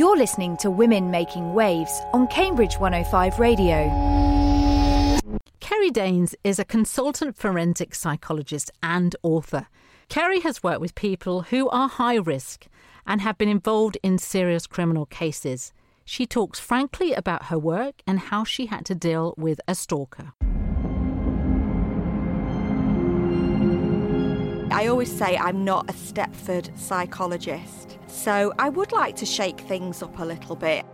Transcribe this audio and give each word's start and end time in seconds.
You're 0.00 0.16
listening 0.16 0.56
to 0.62 0.70
Women 0.70 1.10
Making 1.10 1.52
Waves 1.52 2.00
on 2.14 2.26
Cambridge 2.28 2.78
105 2.78 3.38
Radio. 3.38 3.84
Kerry 5.60 5.90
Daynes 5.90 6.34
is 6.42 6.58
a 6.58 6.64
consultant 6.64 7.36
forensic 7.36 7.94
psychologist 7.94 8.70
and 8.82 9.14
author. 9.22 9.66
Kerry 10.08 10.40
has 10.40 10.62
worked 10.62 10.80
with 10.80 10.94
people 10.94 11.42
who 11.42 11.68
are 11.68 11.86
high 11.86 12.14
risk 12.14 12.66
and 13.06 13.20
have 13.20 13.36
been 13.36 13.50
involved 13.50 13.98
in 14.02 14.16
serious 14.16 14.66
criminal 14.66 15.04
cases. 15.04 15.74
She 16.06 16.24
talks 16.24 16.58
frankly 16.58 17.12
about 17.12 17.48
her 17.48 17.58
work 17.58 17.96
and 18.06 18.20
how 18.20 18.42
she 18.42 18.64
had 18.64 18.86
to 18.86 18.94
deal 18.94 19.34
with 19.36 19.60
a 19.68 19.74
stalker. 19.74 20.32
I 24.80 24.86
always 24.86 25.14
say 25.14 25.36
I'm 25.36 25.62
not 25.62 25.90
a 25.90 25.92
Stepford 25.92 26.74
psychologist, 26.78 27.98
so 28.06 28.50
I 28.58 28.70
would 28.70 28.92
like 28.92 29.14
to 29.16 29.26
shake 29.26 29.60
things 29.60 30.02
up 30.02 30.18
a 30.18 30.24
little 30.24 30.56
bit. 30.56 30.86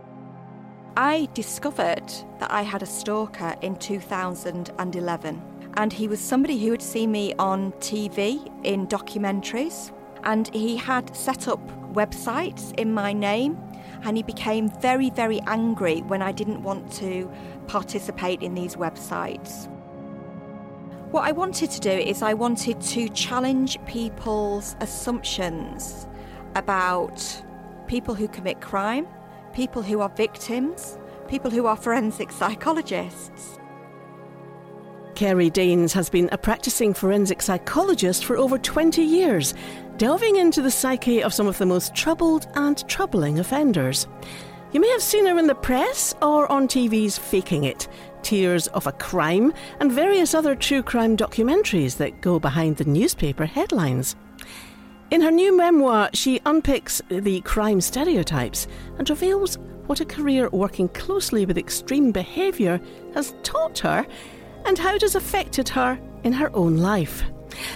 I 0.97 1.29
discovered 1.33 2.11
that 2.39 2.51
I 2.51 2.63
had 2.63 2.83
a 2.83 2.85
stalker 2.85 3.55
in 3.61 3.77
2011, 3.77 5.41
and 5.77 5.93
he 5.93 6.09
was 6.09 6.19
somebody 6.19 6.59
who 6.59 6.71
had 6.71 6.81
seen 6.81 7.13
me 7.13 7.33
on 7.39 7.71
TV 7.79 8.51
in 8.65 8.87
documentaries, 8.87 9.93
and 10.25 10.53
he 10.53 10.75
had 10.75 11.15
set 11.15 11.47
up 11.47 11.65
websites 11.93 12.77
in 12.77 12.93
my 12.93 13.13
name, 13.13 13.57
and 14.03 14.17
he 14.17 14.23
became 14.23 14.69
very, 14.81 15.11
very 15.11 15.39
angry 15.47 16.01
when 16.01 16.21
I 16.21 16.33
didn't 16.33 16.61
want 16.61 16.91
to 16.95 17.31
participate 17.67 18.41
in 18.41 18.53
these 18.53 18.75
websites. 18.75 19.69
What 21.17 21.27
I 21.27 21.31
wanted 21.31 21.71
to 21.71 21.79
do 21.79 21.89
is 21.89 22.21
I 22.21 22.35
wanted 22.35 22.79
to 22.79 23.09
challenge 23.09 23.83
people's 23.87 24.75
assumptions 24.81 26.07
about 26.53 27.41
people 27.87 28.13
who 28.13 28.27
commit 28.27 28.61
crime 28.61 29.07
people 29.51 29.81
who 29.81 29.99
are 29.99 30.09
victims, 30.09 30.99
people 31.27 31.49
who 31.49 31.65
are 31.65 31.75
forensic 31.75 32.31
psychologists. 32.31 33.57
Kerry 35.15 35.49
Daynes 35.49 35.91
has 35.93 36.07
been 36.07 36.29
a 36.31 36.37
practicing 36.37 36.93
forensic 36.93 37.41
psychologist 37.41 38.23
for 38.23 38.37
over 38.37 38.59
20 38.59 39.01
years, 39.01 39.55
delving 39.97 40.35
into 40.35 40.61
the 40.61 40.69
psyche 40.69 41.23
of 41.23 41.33
some 41.33 41.47
of 41.47 41.57
the 41.57 41.65
most 41.65 41.95
troubled 41.95 42.45
and 42.53 42.87
troubling 42.87 43.39
offenders. 43.39 44.05
You 44.71 44.79
may 44.79 44.89
have 44.91 45.01
seen 45.01 45.25
her 45.25 45.39
in 45.39 45.47
the 45.47 45.55
press 45.55 46.13
or 46.21 46.51
on 46.51 46.67
TV's 46.67 47.17
Faking 47.17 47.63
It, 47.63 47.87
Tears 48.27 48.67
of 48.67 48.85
a 48.87 48.91
Crime, 48.91 49.53
and 49.79 49.89
various 49.89 50.33
other 50.33 50.53
true 50.53 50.83
crime 50.83 51.15
documentaries 51.15 51.95
that 51.95 52.19
go 52.19 52.41
behind 52.41 52.75
the 52.75 52.83
newspaper 52.83 53.45
headlines. 53.45 54.17
In 55.11 55.21
her 55.21 55.31
new 55.31 55.55
memoir, 55.55 56.09
she 56.11 56.41
unpicks 56.41 57.01
the 57.07 57.39
crime 57.41 57.79
stereotypes 57.79 58.67
and 58.97 59.09
reveals 59.09 59.57
what 59.85 60.01
a 60.01 60.05
career 60.05 60.49
working 60.49 60.89
closely 60.89 61.45
with 61.45 61.57
extreme 61.57 62.11
behaviour 62.11 62.81
has 63.13 63.33
taught 63.43 63.79
her 63.79 64.05
and 64.65 64.77
how 64.77 64.93
it 64.93 65.03
has 65.03 65.15
affected 65.15 65.69
her 65.69 65.97
in 66.25 66.33
her 66.33 66.53
own 66.53 66.75
life. 66.75 67.23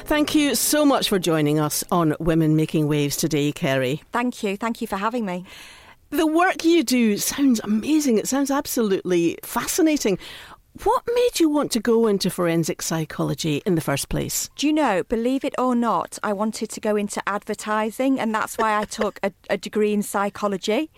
Thank 0.03 0.35
you 0.35 0.55
so 0.55 0.85
much 0.85 1.07
for 1.07 1.17
joining 1.17 1.61
us 1.61 1.81
on 1.91 2.13
Women 2.19 2.57
Making 2.57 2.89
Waves 2.89 3.15
today, 3.15 3.53
Kerry. 3.53 4.03
Thank 4.11 4.43
you. 4.43 4.57
Thank 4.57 4.81
you 4.81 4.87
for 4.87 4.97
having 4.97 5.25
me. 5.25 5.45
The 6.11 6.27
work 6.27 6.65
you 6.65 6.83
do 6.83 7.17
sounds 7.17 7.61
amazing. 7.63 8.17
It 8.17 8.27
sounds 8.27 8.51
absolutely 8.51 9.37
fascinating. 9.43 10.19
What 10.83 11.03
made 11.15 11.39
you 11.39 11.49
want 11.49 11.71
to 11.71 11.79
go 11.79 12.05
into 12.05 12.29
forensic 12.29 12.81
psychology 12.81 13.61
in 13.65 13.75
the 13.75 13.81
first 13.81 14.09
place? 14.09 14.49
Do 14.57 14.67
you 14.67 14.73
know, 14.73 15.03
believe 15.03 15.45
it 15.45 15.55
or 15.57 15.73
not, 15.73 16.19
I 16.21 16.33
wanted 16.33 16.69
to 16.71 16.81
go 16.81 16.97
into 16.97 17.23
advertising, 17.27 18.19
and 18.19 18.35
that's 18.35 18.57
why 18.57 18.77
I 18.77 18.83
took 18.83 19.21
a, 19.23 19.31
a 19.49 19.57
degree 19.57 19.93
in 19.93 20.03
psychology. 20.03 20.91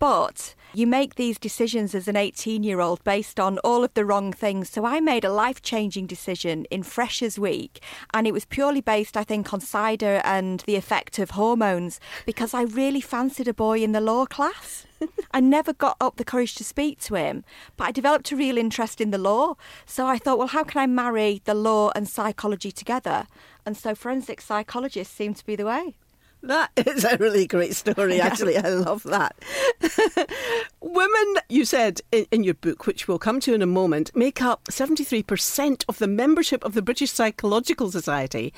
But 0.00 0.55
you 0.76 0.86
make 0.86 1.14
these 1.14 1.38
decisions 1.38 1.94
as 1.94 2.06
an 2.06 2.16
18 2.16 2.62
year 2.62 2.80
old 2.80 3.02
based 3.02 3.40
on 3.40 3.56
all 3.60 3.82
of 3.82 3.94
the 3.94 4.04
wrong 4.04 4.30
things. 4.30 4.68
So 4.68 4.84
I 4.84 5.00
made 5.00 5.24
a 5.24 5.32
life 5.32 5.62
changing 5.62 6.06
decision 6.06 6.66
in 6.66 6.82
Freshers 6.82 7.38
Week, 7.38 7.82
and 8.12 8.26
it 8.26 8.34
was 8.34 8.44
purely 8.44 8.82
based, 8.82 9.16
I 9.16 9.24
think, 9.24 9.54
on 9.54 9.60
cider 9.60 10.20
and 10.22 10.60
the 10.66 10.76
effect 10.76 11.18
of 11.18 11.30
hormones 11.30 11.98
because 12.26 12.52
I 12.52 12.64
really 12.64 13.00
fancied 13.00 13.48
a 13.48 13.54
boy 13.54 13.82
in 13.82 13.92
the 13.92 14.02
law 14.02 14.26
class. 14.26 14.84
I 15.30 15.40
never 15.40 15.72
got 15.72 15.96
up 15.98 16.16
the 16.16 16.24
courage 16.24 16.54
to 16.56 16.64
speak 16.64 17.00
to 17.04 17.14
him, 17.14 17.42
but 17.78 17.84
I 17.84 17.90
developed 17.90 18.30
a 18.32 18.36
real 18.36 18.58
interest 18.58 19.00
in 19.00 19.12
the 19.12 19.18
law. 19.18 19.54
So 19.86 20.06
I 20.06 20.18
thought, 20.18 20.36
well, 20.36 20.48
how 20.48 20.64
can 20.64 20.82
I 20.82 20.86
marry 20.86 21.40
the 21.46 21.54
law 21.54 21.90
and 21.94 22.06
psychology 22.06 22.70
together? 22.70 23.26
And 23.64 23.78
so 23.78 23.94
forensic 23.94 24.42
psychologists 24.42 25.16
seem 25.16 25.32
to 25.32 25.46
be 25.46 25.56
the 25.56 25.64
way. 25.64 25.96
That 26.42 26.70
is 26.76 27.04
a 27.04 27.16
really 27.16 27.46
great 27.46 27.74
story, 27.74 28.20
actually. 28.20 28.56
I 28.56 28.68
love 28.68 29.02
that. 29.04 29.36
Women, 30.80 31.34
you 31.48 31.64
said 31.64 32.00
in, 32.12 32.26
in, 32.30 32.44
your 32.44 32.54
book, 32.54 32.86
which 32.86 33.08
we'll 33.08 33.18
come 33.18 33.40
to 33.40 33.54
in 33.54 33.62
a 33.62 33.66
moment, 33.66 34.14
make 34.14 34.40
up 34.40 34.64
73% 34.64 35.84
of 35.88 35.98
the 35.98 36.06
membership 36.06 36.64
of 36.64 36.74
the 36.74 36.82
British 36.82 37.10
Psychological 37.10 37.90
Society. 37.90 38.52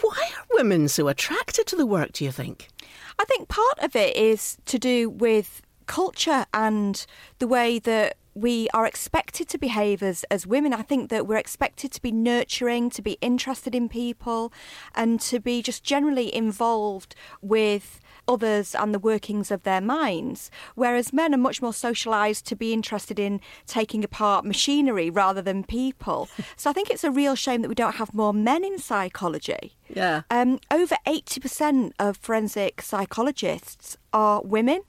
Why 0.00 0.30
are 0.36 0.44
women 0.54 0.88
so 0.88 1.06
attracted 1.08 1.66
to 1.68 1.76
the 1.76 1.86
work, 1.86 2.12
do 2.12 2.24
you 2.24 2.32
think? 2.32 2.68
I 3.18 3.24
think 3.24 3.48
part 3.48 3.78
of 3.78 3.94
it 3.94 4.16
is 4.16 4.58
to 4.66 4.78
do 4.78 5.08
with 5.08 5.62
culture 5.86 6.46
and 6.52 7.06
the 7.38 7.46
way 7.46 7.78
that 7.80 8.16
we 8.36 8.68
are 8.74 8.84
expected 8.84 9.48
to 9.48 9.56
behave 9.56 10.02
as, 10.02 10.22
as 10.30 10.46
women. 10.46 10.74
I 10.74 10.82
think 10.82 11.08
that 11.08 11.26
we're 11.26 11.38
expected 11.38 11.90
to 11.92 12.02
be 12.02 12.12
nurturing, 12.12 12.90
to 12.90 13.00
be 13.00 13.16
interested 13.22 13.74
in 13.74 13.88
people, 13.88 14.52
and 14.94 15.18
to 15.22 15.40
be 15.40 15.62
just 15.62 15.82
generally 15.82 16.32
involved 16.34 17.14
with 17.40 17.98
others 18.28 18.74
and 18.74 18.92
the 18.92 18.98
workings 18.98 19.50
of 19.50 19.62
their 19.62 19.80
minds. 19.80 20.50
Whereas 20.74 21.14
men 21.14 21.32
are 21.34 21.38
much 21.38 21.62
more 21.62 21.72
socialised 21.72 22.42
to 22.44 22.56
be 22.56 22.74
interested 22.74 23.18
in 23.18 23.40
taking 23.66 24.04
apart 24.04 24.44
machinery 24.44 25.08
rather 25.08 25.40
than 25.40 25.64
people. 25.64 26.28
so 26.56 26.68
I 26.68 26.74
think 26.74 26.90
it's 26.90 27.04
a 27.04 27.10
real 27.10 27.36
shame 27.36 27.62
that 27.62 27.70
we 27.70 27.74
don't 27.74 27.94
have 27.94 28.12
more 28.12 28.34
men 28.34 28.64
in 28.64 28.78
psychology. 28.78 29.76
Yeah. 29.88 30.22
Um, 30.30 30.60
over 30.70 30.96
80% 31.06 31.92
of 31.98 32.18
forensic 32.18 32.82
psychologists 32.82 33.96
are 34.12 34.42
women. 34.42 34.82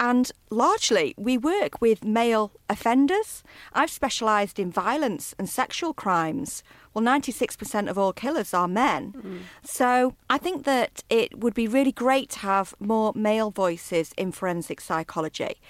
And 0.00 0.30
largely, 0.50 1.14
we 1.16 1.38
work 1.38 1.80
with 1.80 2.04
male 2.04 2.52
offenders. 2.68 3.42
I've 3.72 3.90
specialised 3.90 4.58
in 4.58 4.70
violence 4.70 5.34
and 5.38 5.48
sexual 5.48 5.94
crimes. 5.94 6.62
Well, 6.92 7.04
96% 7.04 7.88
of 7.88 7.98
all 7.98 8.12
killers 8.12 8.52
are 8.54 8.68
men. 8.68 9.14
Mm. 9.16 9.38
So 9.62 10.14
I 10.28 10.38
think 10.38 10.64
that 10.64 11.02
it 11.08 11.38
would 11.38 11.54
be 11.54 11.68
really 11.68 11.92
great 11.92 12.30
to 12.30 12.38
have 12.40 12.74
more 12.78 13.12
male 13.14 13.50
voices 13.50 14.12
in 14.16 14.32
forensic 14.32 14.80
psychology, 14.80 15.60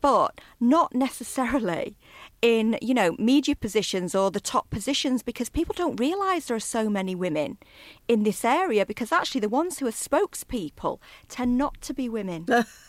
but 0.00 0.40
not 0.60 0.94
necessarily 0.94 1.96
in, 2.42 2.78
you 2.82 2.94
know, 2.94 3.16
media 3.18 3.56
positions 3.56 4.14
or 4.14 4.30
the 4.30 4.40
top 4.40 4.70
positions 4.70 5.22
because 5.22 5.48
people 5.48 5.74
don't 5.76 5.98
realise 5.98 6.46
there 6.46 6.56
are 6.56 6.60
so 6.60 6.88
many 6.88 7.14
women 7.14 7.58
in 8.06 8.22
this 8.22 8.44
area 8.44 8.86
because 8.86 9.12
actually 9.12 9.40
the 9.40 9.48
ones 9.48 9.78
who 9.78 9.86
are 9.86 9.90
spokespeople 9.90 10.98
tend 11.28 11.56
not 11.56 11.80
to 11.82 11.94
be 11.94 12.08
women. 12.08 12.46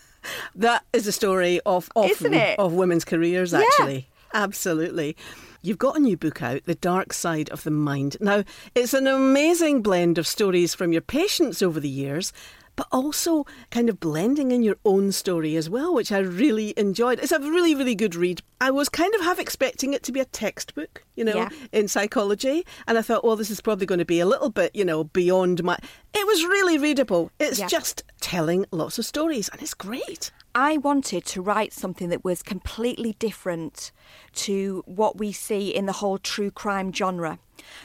that 0.55 0.83
is 0.93 1.07
a 1.07 1.11
story 1.11 1.59
of 1.65 1.89
often 1.95 2.33
of 2.57 2.73
women's 2.73 3.05
careers, 3.05 3.53
actually. 3.53 3.95
Yeah. 3.95 4.43
Absolutely. 4.43 5.15
You've 5.61 5.77
got 5.77 5.97
a 5.97 5.99
new 5.99 6.15
book 6.15 6.41
out, 6.41 6.63
The 6.65 6.75
Dark 6.75 7.13
Side 7.13 7.49
of 7.49 7.63
the 7.63 7.71
Mind. 7.71 8.17
Now, 8.21 8.43
it's 8.75 8.93
an 8.93 9.07
amazing 9.07 9.81
blend 9.81 10.17
of 10.17 10.27
stories 10.27 10.75
from 10.75 10.91
your 10.91 11.01
patients 11.01 11.61
over 11.61 11.79
the 11.79 11.89
years 11.89 12.31
but 12.77 12.87
also 12.91 13.45
kind 13.71 13.89
of 13.89 13.99
blending 13.99 14.51
in 14.51 14.63
your 14.63 14.77
own 14.85 15.11
story 15.11 15.57
as 15.57 15.69
well, 15.69 15.93
which 15.93 16.11
I 16.11 16.19
really 16.19 16.73
enjoyed. 16.77 17.19
It's 17.19 17.33
a 17.33 17.39
really, 17.39 17.75
really 17.75 17.95
good 17.95 18.15
read. 18.15 18.41
I 18.61 18.71
was 18.71 18.87
kind 18.87 19.13
of 19.15 19.21
half 19.21 19.39
expecting 19.39 19.93
it 19.93 20.03
to 20.03 20.13
be 20.13 20.21
a 20.21 20.25
textbook, 20.25 21.03
you 21.15 21.25
know, 21.25 21.35
yeah. 21.35 21.49
in 21.73 21.89
psychology. 21.89 22.65
And 22.87 22.97
I 22.97 23.01
thought, 23.01 23.25
well, 23.25 23.35
this 23.35 23.49
is 23.49 23.59
probably 23.59 23.87
going 23.87 23.99
to 23.99 24.05
be 24.05 24.19
a 24.19 24.25
little 24.25 24.49
bit, 24.49 24.73
you 24.75 24.85
know, 24.85 25.03
beyond 25.03 25.63
my. 25.63 25.77
It 26.13 26.25
was 26.25 26.43
really 26.43 26.77
readable. 26.77 27.31
It's 27.39 27.59
yeah. 27.59 27.67
just 27.67 28.03
telling 28.21 28.65
lots 28.71 28.97
of 28.99 29.05
stories, 29.05 29.49
and 29.49 29.61
it's 29.61 29.73
great. 29.73 30.31
I 30.59 30.77
wanted 30.77 31.23
to 31.25 31.41
write 31.43 31.71
something 31.71 32.09
that 32.09 32.23
was 32.25 32.41
completely 32.41 33.13
different 33.19 33.91
to 34.37 34.81
what 34.87 35.19
we 35.19 35.31
see 35.31 35.69
in 35.69 35.85
the 35.85 35.91
whole 35.91 36.17
true 36.17 36.49
crime 36.49 36.91
genre. 36.91 37.37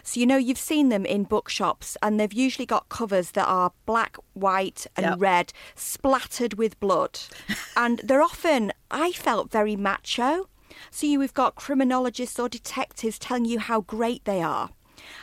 So, 0.03 0.19
you 0.19 0.25
know, 0.25 0.39
you've 0.39 0.57
seen 0.57 0.89
them 0.89 1.05
in 1.05 1.25
bookshops, 1.25 1.99
and 2.03 2.19
they've 2.19 2.33
usually 2.33 2.65
got 2.65 2.89
covers 2.89 3.33
that 3.33 3.45
are 3.45 3.73
black, 3.85 4.17
white, 4.33 4.87
and 4.97 5.05
yep. 5.05 5.21
red, 5.21 5.53
splattered 5.75 6.55
with 6.55 6.81
blood. 6.81 7.21
and 7.77 7.99
they're 7.99 8.23
often, 8.23 8.73
I 8.91 9.13
felt, 9.13 9.51
very 9.51 9.77
macho. 9.77 10.49
So, 10.91 11.07
you, 11.07 11.19
we've 11.19 11.35
got 11.35 11.57
criminologists 11.57 12.39
or 12.39 12.49
detectives 12.49 13.19
telling 13.19 13.45
you 13.45 13.59
how 13.59 13.83
great 13.83 14.25
they 14.25 14.41
are. 14.41 14.71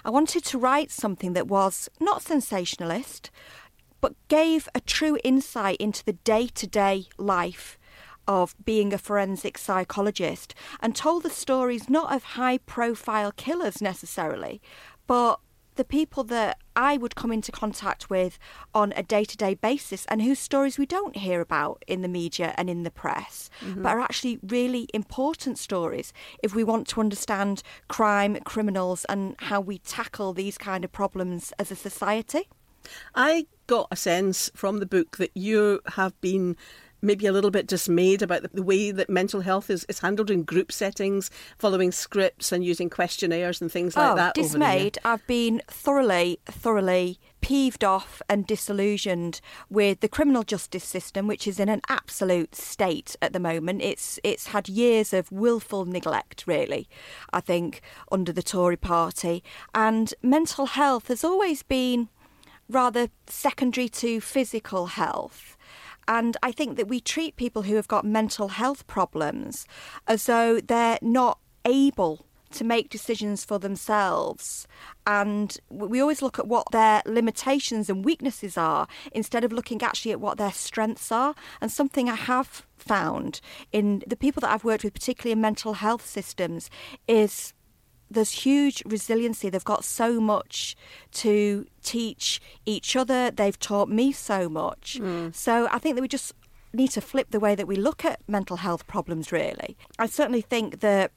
I 0.05 0.11
wanted 0.11 0.45
to 0.45 0.59
write 0.59 0.91
something 0.91 1.33
that 1.33 1.47
was 1.47 1.89
not 1.99 2.21
sensationalist, 2.21 3.31
but 4.01 4.15
gave 4.27 4.67
a 4.73 4.81
true 4.81 5.17
insight 5.23 5.77
into 5.77 6.03
the 6.03 6.13
day 6.13 6.47
to 6.47 6.67
day 6.67 7.05
life 7.17 7.77
of 8.27 8.55
being 8.63 8.93
a 8.93 8.97
forensic 8.97 9.57
psychologist 9.57 10.53
and 10.79 10.95
told 10.95 11.23
the 11.23 11.29
stories 11.29 11.89
not 11.89 12.13
of 12.13 12.23
high 12.23 12.59
profile 12.59 13.31
killers 13.31 13.81
necessarily, 13.81 14.61
but 15.07 15.39
the 15.79 15.85
people 15.85 16.25
that 16.25 16.57
I 16.75 16.97
would 16.97 17.15
come 17.15 17.31
into 17.31 17.53
contact 17.53 18.09
with 18.09 18.37
on 18.73 18.91
a 18.97 19.01
day 19.01 19.23
to 19.23 19.37
day 19.37 19.53
basis 19.53 20.05
and 20.09 20.21
whose 20.21 20.37
stories 20.37 20.77
we 20.77 20.85
don't 20.85 21.15
hear 21.15 21.39
about 21.39 21.83
in 21.87 22.01
the 22.01 22.09
media 22.09 22.53
and 22.57 22.69
in 22.69 22.83
the 22.83 22.91
press, 22.91 23.49
mm-hmm. 23.61 23.81
but 23.81 23.93
are 23.93 24.01
actually 24.01 24.39
really 24.43 24.89
important 24.93 25.57
stories 25.57 26.11
if 26.43 26.53
we 26.53 26.65
want 26.65 26.85
to 26.89 26.99
understand 26.99 27.63
crime, 27.87 28.37
criminals, 28.43 29.05
and 29.05 29.35
how 29.39 29.61
we 29.61 29.77
tackle 29.79 30.33
these 30.33 30.57
kind 30.57 30.83
of 30.83 30.91
problems 30.91 31.53
as 31.57 31.71
a 31.71 31.77
society. 31.77 32.49
I 33.15 33.47
got 33.67 33.87
a 33.91 33.95
sense 33.95 34.49
from 34.55 34.79
the 34.79 34.85
book 34.85 35.17
that 35.17 35.31
you 35.35 35.81
have 35.95 36.19
been 36.21 36.55
maybe 37.01 37.25
a 37.25 37.31
little 37.31 37.51
bit 37.51 37.67
dismayed 37.67 38.21
about 38.21 38.43
the, 38.53 38.63
way 38.63 38.91
that 38.91 39.09
mental 39.09 39.41
health 39.41 39.69
is, 39.69 39.85
is 39.87 39.99
handled 39.99 40.29
in 40.29 40.43
group 40.43 40.71
settings, 40.71 41.29
following 41.57 41.91
scripts 41.91 42.51
and 42.51 42.63
using 42.63 42.89
questionnaires 42.89 43.61
and 43.61 43.71
things 43.71 43.95
like 43.95 44.11
oh, 44.11 44.15
that. 44.15 44.35
Dismayed. 44.35 44.97
I've 45.05 45.25
been 45.27 45.61
thoroughly, 45.67 46.39
thoroughly 46.45 47.19
peeved 47.41 47.83
off 47.83 48.21
and 48.27 48.45
disillusioned 48.45 49.39
with 49.69 50.01
the 50.01 50.09
criminal 50.09 50.43
justice 50.43 50.83
system, 50.83 51.25
which 51.27 51.47
is 51.47 51.59
in 51.59 51.69
an 51.69 51.81
absolute 51.87 52.53
state 52.55 53.15
at 53.21 53.33
the 53.33 53.39
moment. 53.39 53.81
It's 53.81 54.19
it's 54.23 54.47
had 54.47 54.67
years 54.67 55.13
of 55.13 55.31
willful 55.31 55.85
neglect, 55.85 56.43
really. 56.45 56.89
I 57.31 57.39
think 57.39 57.81
under 58.11 58.33
the 58.33 58.43
Tory 58.43 58.77
Party, 58.77 59.43
and 59.73 60.13
mental 60.21 60.65
health 60.65 61.07
has 61.07 61.23
always 61.23 61.63
been 61.63 62.09
rather 62.69 63.09
secondary 63.27 63.89
to 63.89 64.21
physical 64.21 64.87
health. 64.87 65.57
And 66.07 66.37
I 66.41 66.51
think 66.51 66.77
that 66.77 66.87
we 66.87 66.99
treat 66.99 67.35
people 67.35 67.63
who 67.63 67.75
have 67.75 67.87
got 67.87 68.05
mental 68.05 68.49
health 68.49 68.87
problems 68.87 69.65
as 70.07 70.25
though 70.25 70.59
they're 70.59 70.99
not 71.01 71.39
able 71.65 72.25
to 72.51 72.63
make 72.63 72.89
decisions 72.89 73.45
for 73.45 73.59
themselves. 73.59 74.67
And 75.05 75.55
we 75.69 75.99
always 75.99 76.21
look 76.21 76.39
at 76.39 76.47
what 76.47 76.71
their 76.71 77.01
limitations 77.05 77.89
and 77.89 78.03
weaknesses 78.03 78.57
are 78.57 78.87
instead 79.11 79.43
of 79.43 79.51
looking 79.51 79.81
actually 79.81 80.11
at 80.11 80.19
what 80.19 80.37
their 80.37 80.51
strengths 80.51 81.11
are. 81.11 81.35
And 81.61 81.71
something 81.71 82.09
I 82.09 82.15
have 82.15 82.65
found 82.75 83.39
in 83.71 84.03
the 84.07 84.15
people 84.15 84.41
that 84.41 84.51
I've 84.51 84.63
worked 84.63 84.83
with, 84.83 84.93
particularly 84.93 85.33
in 85.33 85.41
mental 85.41 85.73
health 85.73 86.05
systems, 86.05 86.69
is 87.07 87.53
there's 88.09 88.31
huge 88.31 88.83
resiliency. 88.85 89.49
They've 89.49 89.63
got 89.63 89.83
so 89.83 90.19
much 90.19 90.75
to 91.13 91.65
teach 91.83 92.41
each 92.65 92.95
other. 92.95 93.31
They've 93.31 93.59
taught 93.59 93.89
me 93.89 94.11
so 94.11 94.49
much. 94.49 94.99
Mm. 94.99 95.33
So 95.35 95.67
I 95.71 95.79
think 95.79 95.95
that 95.95 96.01
we 96.01 96.07
just 96.07 96.33
need 96.73 96.91
to 96.91 97.01
flip 97.01 97.31
the 97.31 97.39
way 97.39 97.55
that 97.55 97.67
we 97.67 97.75
look 97.75 98.05
at 98.05 98.21
mental 98.27 98.57
health 98.57 98.87
problems, 98.87 99.31
really. 99.31 99.77
I 99.97 100.07
certainly 100.07 100.41
think 100.41 100.81
that 100.81 101.11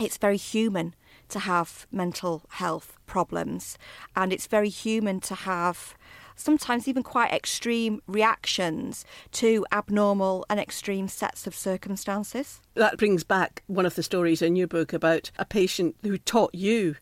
it's 0.00 0.16
very 0.16 0.36
human 0.36 0.94
to 1.28 1.38
have 1.40 1.86
mental 1.90 2.42
health 2.50 2.96
problems, 3.06 3.78
and 4.14 4.32
it's 4.32 4.46
very 4.46 4.68
human 4.68 5.20
to 5.20 5.34
have 5.34 5.94
sometimes 6.36 6.88
even 6.88 7.02
quite 7.02 7.32
extreme 7.32 8.00
reactions 8.06 9.04
to 9.32 9.64
abnormal 9.72 10.44
and 10.48 10.58
extreme 10.60 11.08
sets 11.08 11.46
of 11.46 11.54
circumstances. 11.54 12.60
That 12.74 12.98
brings 12.98 13.24
back 13.24 13.62
one 13.66 13.86
of 13.86 13.94
the 13.94 14.02
stories 14.02 14.42
in 14.42 14.56
your 14.56 14.66
book 14.66 14.92
about 14.92 15.30
a 15.38 15.44
patient 15.44 15.96
who 16.02 16.18
taught 16.18 16.54
you 16.54 16.96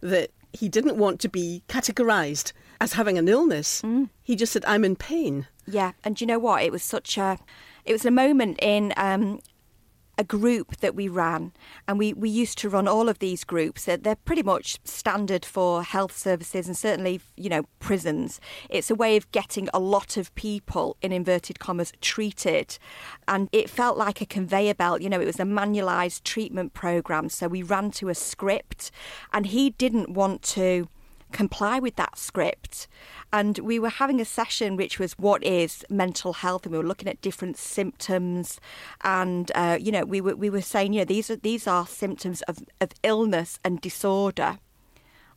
that 0.00 0.30
he 0.52 0.68
didn't 0.68 0.96
want 0.96 1.20
to 1.20 1.28
be 1.28 1.62
categorised 1.68 2.52
as 2.80 2.94
having 2.94 3.18
an 3.18 3.28
illness. 3.28 3.82
Mm. 3.82 4.08
He 4.22 4.36
just 4.36 4.52
said, 4.52 4.64
I'm 4.64 4.84
in 4.84 4.96
pain. 4.96 5.46
Yeah, 5.66 5.92
and 6.04 6.20
you 6.20 6.26
know 6.26 6.38
what? 6.38 6.62
It 6.62 6.72
was 6.72 6.82
such 6.82 7.18
a. 7.18 7.38
It 7.84 7.92
was 7.92 8.04
a 8.04 8.10
moment 8.10 8.58
in 8.60 8.92
um, 8.96 9.40
a 10.18 10.24
group 10.24 10.76
that 10.78 10.96
we 10.96 11.08
ran, 11.08 11.52
and 11.86 11.96
we, 11.96 12.12
we 12.12 12.28
used 12.28 12.58
to 12.58 12.68
run 12.68 12.88
all 12.88 13.08
of 13.08 13.20
these 13.20 13.44
groups. 13.44 13.84
They're 13.84 14.16
pretty 14.16 14.42
much 14.42 14.78
standard 14.82 15.44
for 15.44 15.84
health 15.84 16.16
services 16.16 16.66
and 16.66 16.76
certainly, 16.76 17.20
you 17.36 17.48
know, 17.48 17.62
prisons. 17.78 18.40
It's 18.68 18.90
a 18.90 18.96
way 18.96 19.16
of 19.16 19.30
getting 19.30 19.68
a 19.72 19.78
lot 19.78 20.16
of 20.16 20.34
people, 20.34 20.96
in 21.00 21.12
inverted 21.12 21.60
commas, 21.60 21.92
treated. 22.00 22.78
And 23.28 23.48
it 23.52 23.70
felt 23.70 23.96
like 23.96 24.20
a 24.20 24.26
conveyor 24.26 24.74
belt. 24.74 25.02
You 25.02 25.08
know, 25.08 25.20
it 25.20 25.26
was 25.26 25.38
a 25.38 25.44
manualised 25.44 26.24
treatment 26.24 26.74
programme. 26.74 27.28
So 27.28 27.46
we 27.46 27.62
ran 27.62 27.92
to 27.92 28.08
a 28.08 28.14
script, 28.14 28.90
and 29.32 29.46
he 29.46 29.70
didn't 29.70 30.10
want 30.10 30.42
to 30.42 30.88
comply 31.32 31.78
with 31.78 31.96
that 31.96 32.18
script. 32.18 32.88
And 33.32 33.58
we 33.58 33.78
were 33.78 33.90
having 33.90 34.20
a 34.20 34.24
session 34.24 34.76
which 34.76 34.98
was 34.98 35.12
what 35.18 35.44
is 35.44 35.84
mental 35.90 36.32
health, 36.32 36.64
and 36.64 36.72
we 36.72 36.78
were 36.78 36.86
looking 36.86 37.08
at 37.08 37.20
different 37.20 37.56
symptoms. 37.56 38.60
And 39.02 39.52
uh, 39.54 39.78
you 39.80 39.92
know, 39.92 40.04
we 40.04 40.20
were 40.20 40.36
we 40.36 40.50
were 40.50 40.62
saying, 40.62 40.92
you 40.94 41.00
know, 41.00 41.04
these 41.04 41.30
are 41.30 41.36
these 41.36 41.66
are 41.66 41.86
symptoms 41.86 42.42
of, 42.42 42.58
of 42.80 42.92
illness 43.02 43.58
and 43.64 43.80
disorder. 43.80 44.58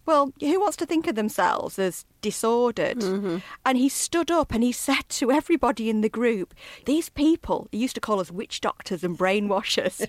Well, 0.06 0.34
who 0.40 0.60
wants 0.60 0.78
to 0.78 0.86
think 0.86 1.08
of 1.08 1.16
themselves 1.16 1.78
as 1.78 2.06
disordered? 2.22 3.00
Mm-hmm. 3.00 3.38
And 3.66 3.78
he 3.78 3.88
stood 3.88 4.32
up 4.32 4.54
and 4.54 4.64
he 4.64 4.72
said 4.72 5.08
to 5.10 5.32
everybody 5.32 5.90
in 5.90 6.02
the 6.02 6.10
group, 6.10 6.54
These 6.86 7.10
people, 7.10 7.68
he 7.72 7.78
used 7.78 7.96
to 7.96 8.02
call 8.02 8.20
us 8.20 8.32
witch 8.32 8.62
doctors 8.62 9.04
and 9.04 9.18
brainwashers, 9.18 10.06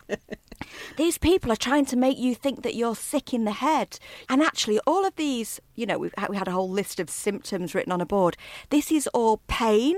these 0.97 1.19
people 1.19 1.53
are 1.53 1.57
trying 1.57 1.85
to 1.87 1.97
make 1.97 2.19
you 2.19 2.35
think 2.35 2.63
that 2.63 2.75
you're 2.75 2.97
sick 2.97 3.35
in 3.35 3.45
the 3.45 3.53
head. 3.53 3.99
And 4.29 4.43
actually, 4.43 4.79
all 4.87 5.05
of 5.05 5.17
these, 5.17 5.61
you 5.75 5.87
know, 5.87 5.99
we've, 5.99 6.15
we 6.29 6.37
had 6.37 6.49
a 6.49 6.53
whole 6.53 6.71
list 6.71 6.99
of 6.99 7.11
symptoms 7.11 7.75
written 7.75 7.93
on 7.93 8.01
a 8.01 8.07
board. 8.07 8.37
This 8.71 8.91
is 8.91 9.07
all 9.09 9.43
pain. 9.47 9.97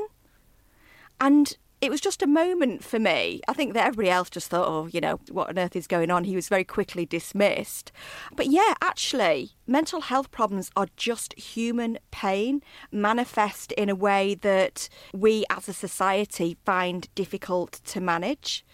And 1.21 1.57
it 1.85 1.91
was 1.91 2.01
just 2.01 2.23
a 2.23 2.27
moment 2.27 2.83
for 2.83 2.99
me. 2.99 3.43
I 3.47 3.53
think 3.53 3.75
that 3.75 3.87
everybody 3.87 4.11
else 4.11 4.31
just 4.31 4.49
thought, 4.49 4.67
oh, 4.67 4.87
you 4.87 5.03
know, 5.03 5.21
what 5.31 5.51
on 5.51 5.59
earth 5.59 5.77
is 5.77 5.87
going 5.87 6.11
on? 6.11 6.25
He 6.25 6.35
was 6.35 6.49
very 6.49 6.65
quickly 6.65 7.05
dismissed. 7.05 7.93
But 8.35 8.47
yeah, 8.47 8.73
actually, 8.81 9.51
mental 9.67 10.01
health 10.01 10.31
problems 10.31 10.71
are 10.77 10.89
just 10.97 11.39
human 11.39 11.99
pain 12.11 12.63
manifest 12.91 13.73
in 13.73 13.91
a 13.91 13.95
way 13.95 14.35
that 14.37 14.89
we 15.13 15.45
as 15.51 15.69
a 15.69 15.75
society 15.75 16.57
find 16.65 17.15
difficult 17.15 17.83
to 17.85 18.01
manage. 18.01 18.65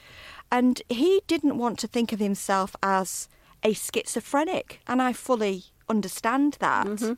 And 0.52 0.80
he 0.88 1.20
didn't 1.26 1.58
want 1.58 1.80
to 1.80 1.88
think 1.88 2.12
of 2.12 2.20
himself 2.20 2.76
as 2.80 3.28
a 3.64 3.72
schizophrenic, 3.72 4.80
and 4.86 5.02
I 5.02 5.12
fully 5.12 5.64
understand 5.88 6.58
that. 6.60 6.86
Mm-hmm. 6.86 7.14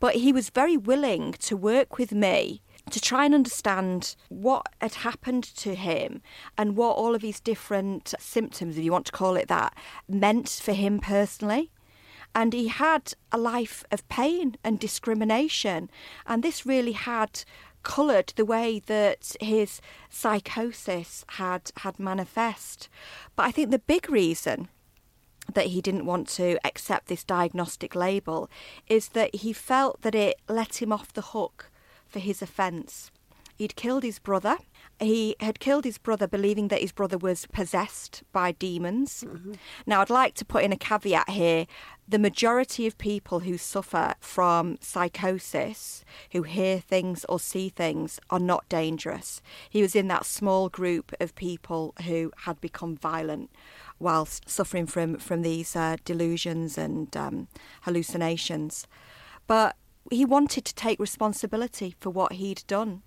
But 0.00 0.16
he 0.16 0.32
was 0.32 0.50
very 0.50 0.76
willing 0.76 1.32
to 1.40 1.56
work 1.56 1.98
with 1.98 2.12
me 2.12 2.62
to 2.90 3.00
try 3.00 3.24
and 3.24 3.34
understand 3.34 4.16
what 4.28 4.66
had 4.80 4.94
happened 4.94 5.44
to 5.44 5.74
him 5.74 6.22
and 6.56 6.76
what 6.76 6.96
all 6.96 7.14
of 7.14 7.22
these 7.22 7.40
different 7.40 8.14
symptoms, 8.18 8.78
if 8.78 8.84
you 8.84 8.92
want 8.92 9.06
to 9.06 9.12
call 9.12 9.36
it 9.36 9.48
that, 9.48 9.74
meant 10.08 10.48
for 10.48 10.72
him 10.72 11.00
personally. 11.00 11.70
And 12.34 12.52
he 12.52 12.68
had 12.68 13.14
a 13.32 13.38
life 13.38 13.82
of 13.90 14.08
pain 14.08 14.56
and 14.62 14.78
discrimination. 14.78 15.90
And 16.26 16.42
this 16.42 16.66
really 16.66 16.92
had 16.92 17.44
coloured 17.82 18.32
the 18.36 18.44
way 18.44 18.80
that 18.86 19.36
his 19.40 19.80
psychosis 20.10 21.24
had 21.30 21.70
had 21.78 21.98
manifest. 21.98 22.88
But 23.36 23.44
I 23.44 23.50
think 23.52 23.70
the 23.70 23.78
big 23.78 24.10
reason 24.10 24.68
that 25.54 25.66
he 25.66 25.80
didn't 25.80 26.04
want 26.04 26.28
to 26.28 26.58
accept 26.64 27.06
this 27.06 27.24
diagnostic 27.24 27.94
label 27.94 28.50
is 28.88 29.10
that 29.10 29.36
he 29.36 29.52
felt 29.52 30.02
that 30.02 30.14
it 30.14 30.36
let 30.48 30.82
him 30.82 30.92
off 30.92 31.12
the 31.12 31.22
hook 31.22 31.70
for 32.16 32.20
his 32.20 32.40
offence. 32.40 33.10
He'd 33.56 33.76
killed 33.76 34.02
his 34.02 34.18
brother. 34.18 34.56
He 34.98 35.36
had 35.38 35.60
killed 35.60 35.84
his 35.84 35.98
brother 35.98 36.26
believing 36.26 36.68
that 36.68 36.80
his 36.80 36.90
brother 36.90 37.18
was 37.18 37.44
possessed 37.52 38.22
by 38.32 38.52
demons. 38.52 39.22
Mm-hmm. 39.26 39.52
Now, 39.84 40.00
I'd 40.00 40.08
like 40.08 40.32
to 40.36 40.44
put 40.46 40.64
in 40.64 40.72
a 40.72 40.78
caveat 40.78 41.28
here. 41.28 41.66
The 42.08 42.18
majority 42.18 42.86
of 42.86 42.96
people 42.96 43.40
who 43.40 43.58
suffer 43.58 44.14
from 44.18 44.78
psychosis, 44.80 46.06
who 46.32 46.44
hear 46.44 46.78
things 46.78 47.26
or 47.28 47.38
see 47.38 47.68
things, 47.68 48.18
are 48.30 48.38
not 48.38 48.66
dangerous. 48.70 49.42
He 49.68 49.82
was 49.82 49.94
in 49.94 50.08
that 50.08 50.24
small 50.24 50.70
group 50.70 51.12
of 51.20 51.34
people 51.34 51.92
who 52.06 52.32
had 52.44 52.62
become 52.62 52.96
violent 52.96 53.50
whilst 53.98 54.48
suffering 54.48 54.86
from, 54.86 55.18
from 55.18 55.42
these 55.42 55.76
uh, 55.76 55.96
delusions 56.06 56.78
and 56.78 57.14
um, 57.14 57.48
hallucinations. 57.82 58.86
But 59.46 59.76
he 60.10 60.24
wanted 60.24 60.64
to 60.64 60.74
take 60.74 60.98
responsibility 60.98 61.94
for 61.98 62.10
what 62.10 62.32
he'd 62.32 62.64
done. 62.66 63.02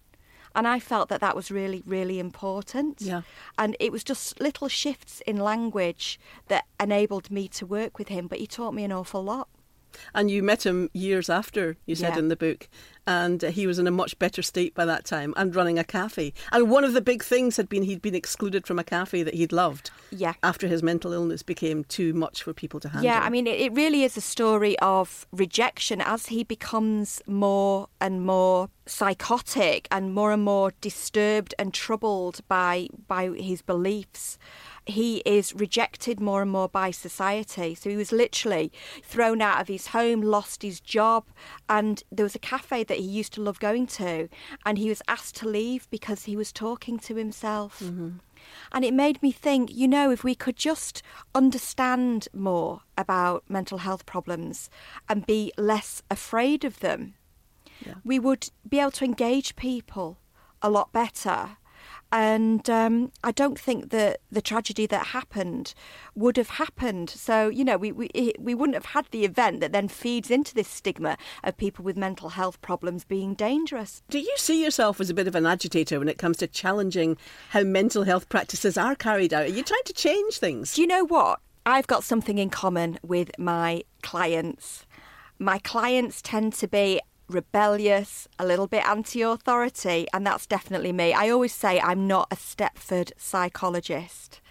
And 0.56 0.68
I 0.68 0.80
felt 0.80 1.10
that 1.10 1.22
that 1.22 1.36
was 1.36 1.52
really, 1.52 1.84
really 1.86 2.20
important. 2.20 3.02
Yeah. 3.02 3.22
And 3.58 3.78
it 3.80 3.92
was 3.92 4.04
just 4.04 4.40
little 4.40 4.68
shifts 4.68 5.22
in 5.28 5.38
language 5.38 6.20
that 6.48 6.66
enabled 6.80 7.30
me 7.30 7.48
to 7.50 7.66
work 7.66 8.00
with 8.00 8.08
him, 8.08 8.28
but 8.28 8.40
he 8.40 8.48
taught 8.48 8.74
me 8.74 8.84
an 8.84 8.92
awful 8.92 9.24
lot. 9.24 9.48
And 10.14 10.30
you 10.30 10.44
met 10.44 10.66
him 10.66 10.90
years 10.94 11.30
after, 11.30 11.78
you 11.86 11.96
said 11.96 12.14
yeah. 12.14 12.20
in 12.20 12.28
the 12.30 12.36
book, 12.36 12.68
and 13.10 13.44
uh, 13.44 13.50
he 13.50 13.66
was 13.66 13.80
in 13.80 13.88
a 13.88 13.92
much 13.92 14.18
better 14.20 14.44
state 14.44 14.76
by 14.76 14.86
that 14.86 15.04
time 15.04 15.34
and 15.36 15.56
running 15.56 15.80
a 15.80 15.84
cafe. 15.84 16.32
And 16.52 16.70
one 16.70 16.84
of 16.84 16.94
the 16.94 17.02
big 17.02 17.24
things 17.24 17.58
had 17.58 17.68
been 17.68 17.82
he'd 17.82 18.04
been 18.04 18.14
excluded 18.14 18.68
from 18.68 18.78
a 18.78 18.84
cafe 18.84 19.24
that 19.24 19.34
he'd 19.34 19.52
loved. 19.52 19.90
Yeah. 20.12 20.34
After 20.44 20.68
his 20.68 20.84
mental 20.84 21.12
illness 21.12 21.42
became 21.42 21.84
too 21.86 22.14
much 22.14 22.44
for 22.44 22.54
people 22.54 22.80
to 22.82 22.90
handle. 22.90 23.06
Yeah, 23.06 23.22
I 23.22 23.32
mean, 23.32 23.48
it, 23.48 23.60
it 23.60 23.74
really 23.74 24.04
is 24.04 24.16
a 24.16 24.22
story 24.22 24.78
of 24.78 25.26
rejection 25.32 26.02
as 26.02 26.28
he 26.28 26.44
becomes 26.44 27.20
more 27.26 27.88
and 28.00 28.24
more 28.24 28.70
psychotic 28.86 29.88
and 29.90 30.14
more 30.14 30.32
and 30.32 30.44
more 30.44 30.72
disturbed 30.80 31.56
and 31.58 31.74
troubled 31.74 32.42
by 32.48 32.88
by 33.08 33.30
his 33.30 33.64
beliefs 33.64 34.38
he 34.90 35.18
is 35.26 35.54
rejected 35.54 36.20
more 36.20 36.42
and 36.42 36.52
more 36.52 36.68
by 36.68 36.92
society. 36.92 37.76
So 37.76 37.90
he 37.90 37.96
was 37.96 38.12
literally 38.12 38.72
thrown 39.04 39.42
out 39.42 39.62
of 39.62 39.68
his 39.68 39.88
home, 39.88 40.22
lost 40.22 40.64
his 40.64 40.80
job, 40.80 41.26
and 41.70 42.04
there 42.12 42.24
was 42.24 42.36
a 42.36 42.40
cafe 42.40 42.84
that 42.84 42.99
he 43.00 43.06
used 43.06 43.34
to 43.34 43.42
love 43.42 43.60
going 43.60 43.88
to, 43.88 44.30
and 44.66 44.78
he 44.78 44.90
was 44.90 45.02
asked 45.08 45.36
to 45.38 45.48
leave 45.48 45.90
because 45.90 46.24
he 46.24 46.36
was 46.36 46.52
talking 46.52 47.00
to 47.00 47.16
himself. 47.16 47.80
Mm-hmm. 47.80 48.18
And 48.72 48.86
it 48.86 48.94
made 48.94 49.22
me 49.22 49.32
think, 49.32 49.74
you 49.74 49.88
know, 49.88 50.12
if 50.12 50.24
we 50.24 50.36
could 50.36 50.56
just 50.56 51.04
understand 51.36 52.28
more 52.34 52.82
about 52.98 53.44
mental 53.48 53.80
health 53.80 54.06
problems 54.06 54.70
and 55.08 55.26
be 55.26 55.52
less 55.58 56.02
afraid 56.10 56.64
of 56.64 56.80
them, 56.80 57.16
yeah. 57.86 57.96
we 58.04 58.20
would 58.20 58.50
be 58.68 58.80
able 58.80 58.92
to 58.92 59.06
engage 59.06 59.56
people 59.56 60.18
a 60.62 60.70
lot 60.70 60.92
better 60.92 61.58
and 62.12 62.70
um, 62.70 63.12
I 63.24 63.32
don't 63.32 63.60
think 63.60 63.92
that 63.92 64.22
the 64.32 64.42
tragedy 64.42 64.86
that 64.88 65.08
happened 65.08 65.74
would 66.16 66.38
have 66.38 66.50
happened. 66.50 67.10
So 67.10 67.50
you 67.50 67.64
know, 67.64 67.78
we 67.78 67.92
we 67.92 68.34
we 68.40 68.56
wouldn't 68.56 68.76
have 68.76 68.86
had 68.86 69.06
the 69.12 69.26
event 69.26 69.60
that 69.60 69.72
then 69.72 69.88
feeds 69.88 70.32
into 70.32 70.54
this 70.54 70.68
stigma 70.68 71.18
of 71.44 71.58
people 71.58 71.86
with 71.86 71.98
mental 71.98 72.30
health 72.30 72.62
problems 72.62 73.04
being 73.04 73.34
dangerous. 73.34 74.02
Do 74.10 74.20
you 74.20 74.34
see 74.38 74.64
yourself 74.64 75.00
as 75.00 75.10
a 75.10 75.14
bit 75.14 75.28
of 75.28 75.36
an 75.36 75.46
agitator 75.46 76.00
when 76.00 76.10
it 76.10 76.18
comes 76.18 76.38
to 76.38 76.48
challenging 76.48 77.18
how 77.50 77.64
mental 77.64 78.04
health 78.04 78.30
practices 78.30 78.78
are 78.78 78.96
carried 78.96 79.34
out? 79.34 79.44
Are 79.44 79.48
you 79.48 79.64
trying 79.64 79.84
to 79.86 79.94
change 79.94 80.38
things? 80.38 80.74
Do 80.74 80.82
you 80.82 80.88
know 80.88 81.06
what? 81.06 81.40
I've 81.66 81.88
got 81.88 82.04
something 82.04 82.38
in 82.38 82.50
common 82.50 82.98
with 83.04 83.32
my 83.38 83.84
clients. 84.02 84.86
My 85.38 85.60
clients 85.60 86.22
tend 86.22 86.54
to 86.54 86.68
be 86.68 87.00
rebellious, 87.30 88.28
a 88.38 88.46
little 88.46 88.68
bit 88.68 88.86
anti 88.86 89.22
authority, 89.22 90.08
and 90.14 90.26
that's 90.26 90.46
definitely 90.46 90.92
me. 90.92 91.14
I 91.14 91.30
always 91.30 91.54
say 91.54 91.80
I'm 91.80 92.08
not 92.08 92.28
a 92.32 92.36
Stepford 92.36 93.12
psychologist. 93.18 94.42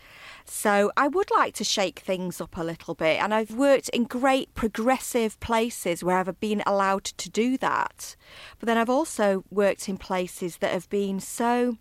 So 0.50 0.90
I 0.96 1.08
would 1.08 1.30
like 1.30 1.54
to 1.56 1.64
shake 1.64 1.98
things 1.98 2.40
up 2.40 2.56
a 2.56 2.64
little 2.64 2.94
bit. 2.94 3.22
And 3.22 3.34
I've 3.34 3.50
worked 3.50 3.90
in 3.90 4.04
great 4.04 4.54
progressive 4.54 5.38
places 5.40 6.02
where 6.02 6.16
I've 6.16 6.40
been 6.40 6.62
allowed 6.64 7.04
to 7.04 7.28
do 7.28 7.58
that. 7.58 8.16
But 8.58 8.66
then 8.66 8.78
I've 8.78 8.88
also 8.88 9.44
worked 9.50 9.90
in 9.90 9.98
places 9.98 10.56
that 10.58 10.72
have 10.72 10.88
been 10.88 11.20
so 11.20 11.76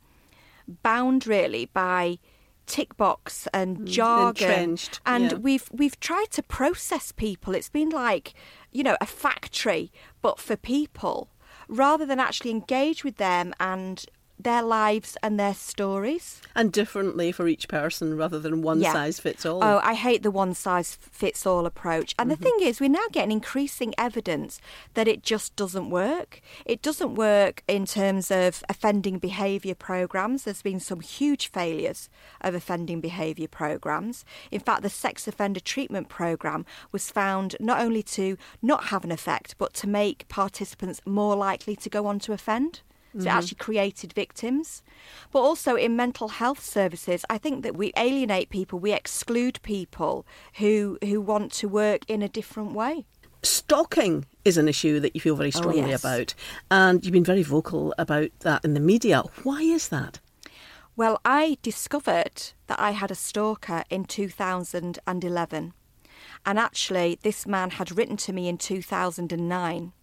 bound 0.83 1.25
really 1.25 1.69
by 1.73 2.19
tick 2.65 2.97
box 2.97 3.47
and 3.53 3.77
mm, 3.79 3.85
jargon 3.85 4.49
Entrenched, 4.49 4.99
and 5.05 5.31
yeah. 5.31 5.37
we've 5.37 5.69
we've 5.71 5.99
tried 6.01 6.27
to 6.31 6.43
process 6.43 7.13
people 7.13 7.55
it's 7.55 7.69
been 7.69 7.89
like 7.89 8.33
you 8.71 8.83
know, 8.83 8.97
a 9.01 9.05
factory, 9.05 9.91
but 10.21 10.39
for 10.39 10.55
people, 10.55 11.29
rather 11.67 12.05
than 12.05 12.19
actually 12.19 12.51
engage 12.51 13.03
with 13.03 13.17
them 13.17 13.53
and 13.59 14.05
their 14.39 14.61
lives 14.61 15.17
and 15.23 15.39
their 15.39 15.53
stories. 15.53 16.41
And 16.55 16.71
differently 16.71 17.31
for 17.31 17.47
each 17.47 17.67
person 17.67 18.15
rather 18.17 18.39
than 18.39 18.61
one 18.61 18.81
yeah. 18.81 18.93
size 18.93 19.19
fits 19.19 19.45
all. 19.45 19.63
Oh, 19.63 19.79
I 19.83 19.93
hate 19.93 20.23
the 20.23 20.31
one 20.31 20.53
size 20.53 20.95
fits 20.95 21.45
all 21.45 21.65
approach. 21.65 22.13
And 22.19 22.29
mm-hmm. 22.29 22.41
the 22.41 22.49
thing 22.49 22.67
is, 22.67 22.79
we're 22.79 22.89
now 22.89 23.07
getting 23.11 23.31
increasing 23.31 23.93
evidence 23.97 24.59
that 24.93 25.07
it 25.07 25.23
just 25.23 25.55
doesn't 25.55 25.89
work. 25.89 26.41
It 26.65 26.81
doesn't 26.81 27.15
work 27.15 27.63
in 27.67 27.85
terms 27.85 28.31
of 28.31 28.63
offending 28.69 29.19
behaviour 29.19 29.75
programmes. 29.75 30.43
There's 30.43 30.61
been 30.61 30.79
some 30.79 31.01
huge 31.01 31.49
failures 31.49 32.09
of 32.41 32.53
offending 32.53 33.01
behaviour 33.01 33.47
programmes. 33.47 34.23
In 34.51 34.59
fact, 34.59 34.83
the 34.83 34.89
sex 34.89 35.27
offender 35.27 35.59
treatment 35.59 36.09
programme 36.09 36.65
was 36.91 37.11
found 37.11 37.55
not 37.59 37.79
only 37.79 38.03
to 38.03 38.37
not 38.61 38.85
have 38.85 39.03
an 39.03 39.11
effect, 39.11 39.55
but 39.57 39.73
to 39.75 39.87
make 39.87 40.27
participants 40.27 41.01
more 41.05 41.35
likely 41.35 41.75
to 41.75 41.89
go 41.89 42.05
on 42.05 42.19
to 42.19 42.33
offend. 42.33 42.81
So 43.13 43.19
mm-hmm. 43.19 43.27
it 43.27 43.31
actually 43.31 43.55
created 43.55 44.13
victims. 44.13 44.83
But 45.31 45.39
also 45.39 45.75
in 45.75 45.95
mental 45.95 46.27
health 46.27 46.63
services, 46.63 47.25
I 47.29 47.37
think 47.37 47.63
that 47.63 47.75
we 47.75 47.93
alienate 47.97 48.49
people, 48.49 48.79
we 48.79 48.93
exclude 48.93 49.59
people 49.63 50.25
who 50.55 50.97
who 51.03 51.21
want 51.21 51.51
to 51.53 51.67
work 51.67 52.01
in 52.07 52.21
a 52.21 52.29
different 52.29 52.73
way. 52.73 53.05
Stalking 53.43 54.25
is 54.43 54.57
an 54.57 54.67
issue 54.67 54.99
that 54.99 55.15
you 55.15 55.21
feel 55.21 55.35
very 55.35 55.49
oh, 55.53 55.59
strongly 55.59 55.83
oh, 55.83 55.87
yes. 55.87 56.01
about, 56.01 56.33
and 56.71 57.03
you've 57.05 57.13
been 57.13 57.23
very 57.23 57.43
vocal 57.43 57.93
about 57.97 58.31
that 58.39 58.65
in 58.65 58.73
the 58.73 58.79
media. 58.79 59.21
Why 59.43 59.61
is 59.61 59.89
that? 59.89 60.19
Well, 60.95 61.21
I 61.23 61.59
discovered 61.61 62.53
that 62.65 62.79
I 62.79 62.91
had 62.91 63.11
a 63.11 63.15
stalker 63.15 63.83
in 63.89 64.05
2011. 64.05 65.73
And 66.45 66.59
actually, 66.59 67.19
this 67.21 67.45
man 67.45 67.69
had 67.71 67.95
written 67.95 68.17
to 68.17 68.33
me 68.33 68.47
in 68.47 68.57
2009 68.57 69.93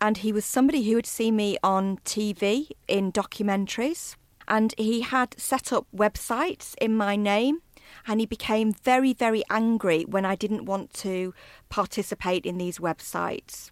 and 0.00 0.18
he 0.18 0.32
was 0.32 0.44
somebody 0.44 0.84
who 0.84 0.96
had 0.96 1.06
seen 1.06 1.36
me 1.36 1.58
on 1.62 1.98
TV 1.98 2.68
in 2.86 3.12
documentaries. 3.12 4.16
And 4.46 4.74
he 4.78 5.02
had 5.02 5.38
set 5.38 5.72
up 5.72 5.86
websites 5.94 6.74
in 6.80 6.96
my 6.96 7.16
name. 7.16 7.60
And 8.06 8.20
he 8.20 8.26
became 8.26 8.72
very, 8.72 9.12
very 9.12 9.42
angry 9.50 10.04
when 10.04 10.24
I 10.24 10.34
didn't 10.34 10.66
want 10.66 10.92
to 10.94 11.34
participate 11.68 12.46
in 12.46 12.58
these 12.58 12.78
websites. 12.78 13.70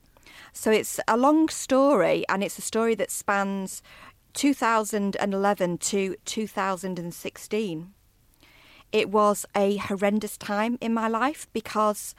So 0.52 0.70
it's 0.70 0.98
a 1.06 1.16
long 1.16 1.48
story, 1.48 2.24
and 2.28 2.42
it's 2.42 2.58
a 2.58 2.62
story 2.62 2.94
that 2.96 3.10
spans 3.10 3.82
2011 4.34 5.78
to 5.78 6.16
2016. 6.24 7.94
It 8.92 9.10
was 9.10 9.46
a 9.54 9.76
horrendous 9.76 10.36
time 10.36 10.78
in 10.80 10.94
my 10.94 11.08
life 11.08 11.46
because 11.52 12.14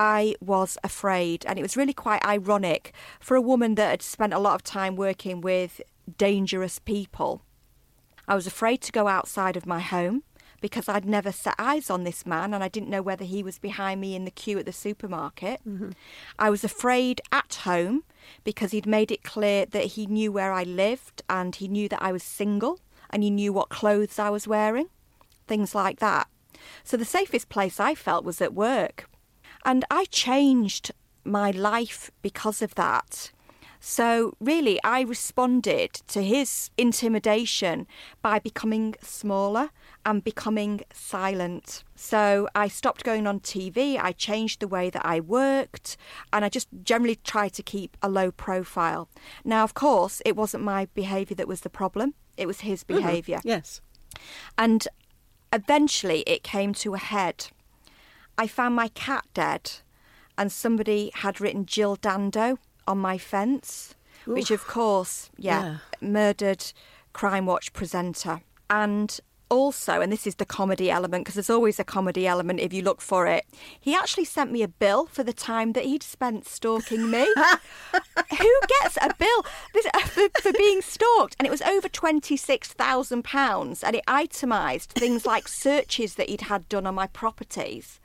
I 0.00 0.34
was 0.40 0.78
afraid. 0.82 1.44
And 1.44 1.58
it 1.58 1.62
was 1.62 1.76
really 1.76 1.92
quite 1.92 2.24
ironic 2.24 2.94
for 3.20 3.36
a 3.36 3.42
woman 3.42 3.74
that 3.74 3.90
had 3.90 4.02
spent 4.02 4.32
a 4.32 4.38
lot 4.38 4.54
of 4.54 4.64
time 4.64 4.96
working 4.96 5.42
with 5.42 5.82
dangerous 6.16 6.78
people. 6.78 7.42
I 8.26 8.34
was 8.34 8.46
afraid 8.46 8.80
to 8.82 8.92
go 8.92 9.08
outside 9.08 9.58
of 9.58 9.66
my 9.66 9.80
home 9.80 10.22
because 10.62 10.88
I'd 10.88 11.04
never 11.04 11.32
set 11.32 11.54
eyes 11.58 11.90
on 11.90 12.04
this 12.04 12.24
man 12.24 12.54
and 12.54 12.64
I 12.64 12.68
didn't 12.68 12.88
know 12.88 13.02
whether 13.02 13.26
he 13.26 13.42
was 13.42 13.58
behind 13.58 14.00
me 14.00 14.14
in 14.14 14.24
the 14.24 14.30
queue 14.30 14.58
at 14.58 14.64
the 14.64 14.72
supermarket. 14.72 15.60
Mm-hmm. 15.68 15.90
I 16.38 16.48
was 16.48 16.64
afraid 16.64 17.20
at 17.30 17.60
home 17.64 18.04
because 18.42 18.70
he'd 18.70 18.86
made 18.86 19.10
it 19.10 19.22
clear 19.22 19.66
that 19.66 19.84
he 19.84 20.06
knew 20.06 20.32
where 20.32 20.52
I 20.52 20.62
lived 20.62 21.22
and 21.28 21.54
he 21.54 21.68
knew 21.68 21.90
that 21.90 22.02
I 22.02 22.10
was 22.10 22.22
single 22.22 22.80
and 23.10 23.22
he 23.22 23.30
knew 23.30 23.52
what 23.52 23.68
clothes 23.68 24.18
I 24.18 24.30
was 24.30 24.48
wearing, 24.48 24.88
things 25.46 25.74
like 25.74 25.98
that. 25.98 26.26
So 26.84 26.96
the 26.96 27.04
safest 27.04 27.50
place 27.50 27.78
I 27.78 27.94
felt 27.94 28.24
was 28.24 28.40
at 28.40 28.54
work. 28.54 29.06
And 29.64 29.84
I 29.90 30.06
changed 30.06 30.92
my 31.24 31.50
life 31.50 32.10
because 32.22 32.62
of 32.62 32.74
that. 32.76 33.30
So, 33.82 34.34
really, 34.40 34.78
I 34.84 35.00
responded 35.00 35.94
to 36.08 36.22
his 36.22 36.68
intimidation 36.76 37.86
by 38.20 38.38
becoming 38.38 38.94
smaller 39.00 39.70
and 40.04 40.22
becoming 40.22 40.82
silent. 40.92 41.82
So, 41.96 42.46
I 42.54 42.68
stopped 42.68 43.04
going 43.04 43.26
on 43.26 43.40
TV, 43.40 43.98
I 43.98 44.12
changed 44.12 44.60
the 44.60 44.68
way 44.68 44.90
that 44.90 45.04
I 45.04 45.20
worked, 45.20 45.96
and 46.30 46.44
I 46.44 46.50
just 46.50 46.68
generally 46.84 47.16
tried 47.16 47.54
to 47.54 47.62
keep 47.62 47.96
a 48.02 48.10
low 48.10 48.30
profile. 48.30 49.08
Now, 49.46 49.64
of 49.64 49.72
course, 49.72 50.20
it 50.26 50.36
wasn't 50.36 50.62
my 50.62 50.86
behaviour 50.94 51.36
that 51.36 51.48
was 51.48 51.62
the 51.62 51.70
problem, 51.70 52.12
it 52.36 52.46
was 52.46 52.60
his 52.60 52.84
mm-hmm. 52.84 52.98
behaviour. 52.98 53.38
Mm-hmm. 53.38 53.48
Yes. 53.48 53.80
And 54.58 54.86
eventually, 55.54 56.20
it 56.26 56.42
came 56.42 56.74
to 56.74 56.92
a 56.92 56.98
head. 56.98 57.46
I 58.40 58.46
found 58.46 58.74
my 58.74 58.88
cat 58.88 59.26
dead, 59.34 59.70
and 60.38 60.50
somebody 60.50 61.10
had 61.12 61.42
written 61.42 61.66
Jill 61.66 61.96
Dando 61.96 62.56
on 62.88 62.96
my 62.96 63.18
fence, 63.18 63.94
Oof. 64.26 64.34
which, 64.34 64.50
of 64.50 64.66
course, 64.66 65.28
yeah, 65.36 65.62
yeah, 65.62 66.08
murdered 66.08 66.72
Crime 67.12 67.44
Watch 67.44 67.74
presenter. 67.74 68.40
And 68.70 69.20
also, 69.50 70.00
and 70.00 70.10
this 70.10 70.26
is 70.26 70.36
the 70.36 70.46
comedy 70.46 70.90
element, 70.90 71.24
because 71.24 71.34
there's 71.34 71.50
always 71.50 71.78
a 71.78 71.84
comedy 71.84 72.26
element 72.26 72.60
if 72.60 72.72
you 72.72 72.82
look 72.82 73.00
for 73.00 73.26
it, 73.26 73.44
he 73.78 73.94
actually 73.94 74.24
sent 74.24 74.50
me 74.50 74.62
a 74.62 74.68
bill 74.68 75.06
for 75.06 75.22
the 75.22 75.32
time 75.32 75.72
that 75.72 75.84
he'd 75.84 76.02
spent 76.02 76.46
stalking 76.46 77.10
me. 77.10 77.26
Who 78.38 78.60
gets 78.80 78.96
a 78.96 79.14
bill 79.18 79.42
for, 80.06 80.28
for 80.40 80.52
being 80.52 80.80
stalked? 80.80 81.36
And 81.38 81.46
it 81.46 81.50
was 81.50 81.62
over 81.62 81.88
£26,000, 81.88 83.82
and 83.84 83.96
it 83.96 84.04
itemised 84.06 84.90
things 84.90 85.26
like 85.26 85.48
searches 85.66 86.14
that 86.14 86.28
he'd 86.28 86.42
had 86.42 86.68
done 86.68 86.86
on 86.86 86.94
my 86.94 87.08
properties. 87.08 88.00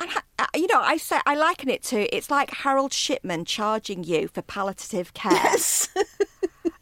And 0.00 0.10
uh, 0.38 0.46
you 0.54 0.66
know, 0.66 0.80
I 0.80 0.96
say 0.96 1.20
I 1.24 1.36
liken 1.36 1.68
it 1.68 1.82
to 1.84 2.14
it's 2.14 2.30
like 2.30 2.50
Harold 2.50 2.92
Shipman 2.92 3.44
charging 3.44 4.02
you 4.02 4.28
for 4.28 4.42
palliative 4.42 5.14
care. 5.14 5.32
Yes. 5.32 5.88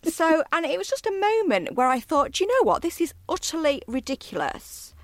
So, 0.04 0.42
and 0.52 0.66
it 0.66 0.78
was 0.78 0.88
just 0.88 1.06
a 1.06 1.12
moment 1.12 1.75
where 1.75 1.88
I 1.88 2.00
thought, 2.00 2.40
you 2.40 2.47
know 2.47 2.64
what, 2.64 2.82
this 2.82 3.00
is 3.00 3.14
utterly 3.28 3.82
ridiculous. 3.87 4.94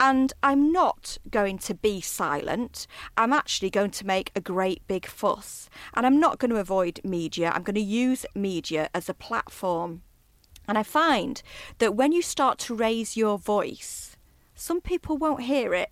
And 0.00 0.32
I'm 0.42 0.72
not 0.72 1.18
going 1.30 1.58
to 1.58 1.74
be 1.74 2.00
silent. 2.00 2.86
I'm 3.16 3.32
actually 3.32 3.70
going 3.70 3.92
to 3.92 4.06
make 4.06 4.32
a 4.34 4.40
great 4.40 4.86
big 4.88 5.06
fuss. 5.06 5.68
And 5.94 6.04
I'm 6.04 6.18
not 6.18 6.38
going 6.38 6.50
to 6.50 6.56
avoid 6.56 7.00
media. 7.04 7.52
I'm 7.54 7.62
going 7.62 7.74
to 7.74 7.80
use 7.80 8.26
media 8.34 8.88
as 8.94 9.08
a 9.08 9.14
platform. 9.14 10.02
And 10.66 10.76
I 10.76 10.82
find 10.82 11.42
that 11.78 11.94
when 11.94 12.12
you 12.12 12.22
start 12.22 12.58
to 12.60 12.74
raise 12.74 13.16
your 13.16 13.38
voice, 13.38 14.16
some 14.54 14.80
people 14.80 15.16
won't 15.16 15.42
hear 15.42 15.74
it 15.74 15.90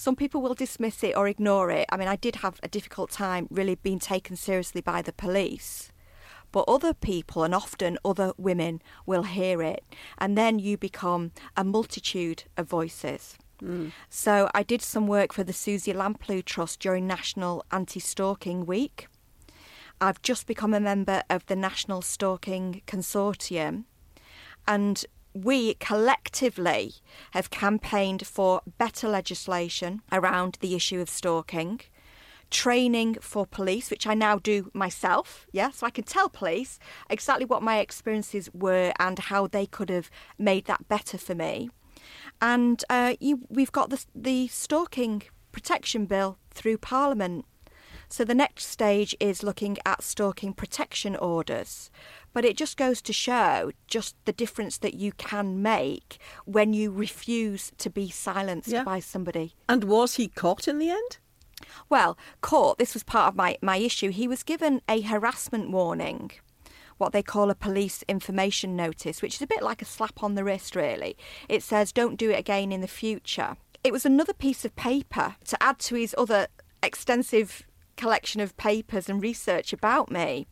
some 0.00 0.16
people 0.16 0.40
will 0.40 0.54
dismiss 0.54 1.04
it 1.04 1.14
or 1.14 1.28
ignore 1.28 1.70
it. 1.70 1.84
I 1.90 1.98
mean, 1.98 2.08
I 2.08 2.16
did 2.16 2.36
have 2.36 2.58
a 2.62 2.68
difficult 2.68 3.10
time 3.10 3.46
really 3.50 3.74
being 3.74 3.98
taken 3.98 4.34
seriously 4.34 4.80
by 4.80 5.02
the 5.02 5.12
police. 5.12 5.92
But 6.52 6.64
other 6.66 6.94
people, 6.94 7.44
and 7.44 7.54
often 7.54 7.98
other 8.04 8.32
women, 8.36 8.82
will 9.06 9.22
hear 9.22 9.62
it. 9.62 9.84
And 10.18 10.36
then 10.36 10.58
you 10.58 10.76
become 10.76 11.32
a 11.56 11.64
multitude 11.64 12.44
of 12.56 12.68
voices. 12.68 13.38
Mm. 13.62 13.92
So 14.08 14.50
I 14.54 14.62
did 14.62 14.82
some 14.82 15.06
work 15.06 15.32
for 15.32 15.44
the 15.44 15.52
Suzy 15.52 15.92
Lamplugh 15.92 16.44
Trust 16.44 16.80
during 16.80 17.06
National 17.06 17.64
Anti 17.70 18.00
Stalking 18.00 18.66
Week. 18.66 19.08
I've 20.00 20.22
just 20.22 20.46
become 20.46 20.72
a 20.72 20.80
member 20.80 21.22
of 21.28 21.44
the 21.46 21.56
National 21.56 22.00
Stalking 22.00 22.80
Consortium, 22.86 23.84
and 24.66 25.04
we 25.34 25.74
collectively 25.74 26.94
have 27.32 27.50
campaigned 27.50 28.26
for 28.26 28.62
better 28.78 29.08
legislation 29.08 30.02
around 30.10 30.56
the 30.60 30.74
issue 30.74 31.00
of 31.00 31.08
stalking, 31.08 31.80
training 32.50 33.16
for 33.20 33.46
police, 33.46 33.90
which 33.90 34.06
I 34.06 34.14
now 34.14 34.38
do 34.38 34.70
myself. 34.74 35.46
Yeah, 35.52 35.70
so 35.70 35.86
I 35.86 35.90
can 35.90 36.04
tell 36.04 36.28
police 36.28 36.78
exactly 37.08 37.44
what 37.44 37.62
my 37.62 37.78
experiences 37.78 38.50
were 38.52 38.92
and 38.98 39.18
how 39.18 39.46
they 39.46 39.66
could 39.66 39.88
have 39.90 40.10
made 40.38 40.64
that 40.66 40.88
better 40.88 41.18
for 41.18 41.34
me. 41.34 41.70
And 42.40 42.82
uh, 42.90 43.14
you, 43.20 43.40
we've 43.48 43.72
got 43.72 43.90
the, 43.90 44.04
the 44.14 44.48
stalking 44.48 45.22
protection 45.52 46.06
bill 46.06 46.38
through 46.52 46.78
Parliament. 46.78 47.44
So 48.08 48.24
the 48.24 48.34
next 48.34 48.66
stage 48.66 49.14
is 49.20 49.44
looking 49.44 49.76
at 49.86 50.02
stalking 50.02 50.52
protection 50.52 51.14
orders. 51.14 51.90
But 52.32 52.44
it 52.44 52.56
just 52.56 52.76
goes 52.76 53.00
to 53.02 53.12
show 53.12 53.70
just 53.86 54.16
the 54.24 54.32
difference 54.32 54.78
that 54.78 54.94
you 54.94 55.12
can 55.12 55.62
make 55.62 56.18
when 56.44 56.72
you 56.72 56.90
refuse 56.90 57.70
to 57.78 57.88
be 57.90 58.10
silenced 58.10 58.68
Yeah. 58.68 58.82
by 58.82 58.98
somebody. 58.98 59.54
And 59.68 59.84
was 59.84 60.16
he 60.16 60.26
caught 60.26 60.66
in 60.66 60.78
the 60.78 60.90
end? 60.90 61.18
Well, 61.88 62.16
court, 62.40 62.78
this 62.78 62.94
was 62.94 63.02
part 63.02 63.28
of 63.28 63.36
my, 63.36 63.56
my 63.62 63.76
issue. 63.76 64.10
He 64.10 64.28
was 64.28 64.42
given 64.42 64.82
a 64.88 65.00
harassment 65.00 65.70
warning, 65.70 66.30
what 66.98 67.12
they 67.12 67.22
call 67.22 67.50
a 67.50 67.54
police 67.54 68.04
information 68.08 68.76
notice, 68.76 69.22
which 69.22 69.36
is 69.36 69.42
a 69.42 69.46
bit 69.46 69.62
like 69.62 69.82
a 69.82 69.86
slap 69.86 70.22
on 70.22 70.34
the 70.34 70.44
wrist, 70.44 70.76
really. 70.76 71.16
It 71.48 71.62
says, 71.62 71.92
don't 71.92 72.16
do 72.16 72.30
it 72.30 72.38
again 72.38 72.72
in 72.72 72.80
the 72.80 72.88
future. 72.88 73.56
It 73.82 73.92
was 73.92 74.04
another 74.04 74.34
piece 74.34 74.64
of 74.64 74.76
paper 74.76 75.36
to 75.46 75.62
add 75.62 75.78
to 75.80 75.94
his 75.94 76.14
other 76.18 76.48
extensive 76.82 77.62
collection 77.96 78.40
of 78.40 78.56
papers 78.56 79.08
and 79.08 79.22
research 79.22 79.72
about 79.72 80.10
me. 80.10 80.46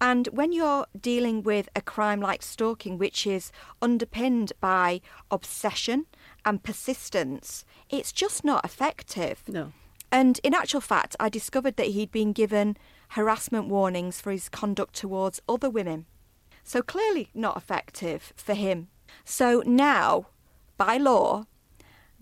And 0.00 0.28
when 0.28 0.52
you're 0.52 0.86
dealing 1.00 1.42
with 1.42 1.68
a 1.74 1.80
crime 1.80 2.20
like 2.20 2.42
stalking, 2.42 2.98
which 2.98 3.26
is 3.26 3.50
underpinned 3.80 4.52
by 4.60 5.00
obsession 5.30 6.06
and 6.44 6.62
persistence, 6.62 7.64
it's 7.88 8.12
just 8.12 8.44
not 8.44 8.64
effective. 8.64 9.42
No. 9.48 9.72
And 10.14 10.38
in 10.44 10.54
actual 10.54 10.80
fact, 10.80 11.16
I 11.18 11.28
discovered 11.28 11.76
that 11.76 11.88
he'd 11.88 12.12
been 12.12 12.32
given 12.32 12.76
harassment 13.08 13.66
warnings 13.66 14.20
for 14.20 14.30
his 14.30 14.48
conduct 14.48 14.94
towards 14.94 15.42
other 15.48 15.68
women. 15.68 16.06
So 16.62 16.82
clearly 16.82 17.30
not 17.34 17.56
effective 17.56 18.32
for 18.36 18.54
him. 18.54 18.86
So 19.24 19.64
now, 19.66 20.28
by 20.76 20.98
law, 20.98 21.46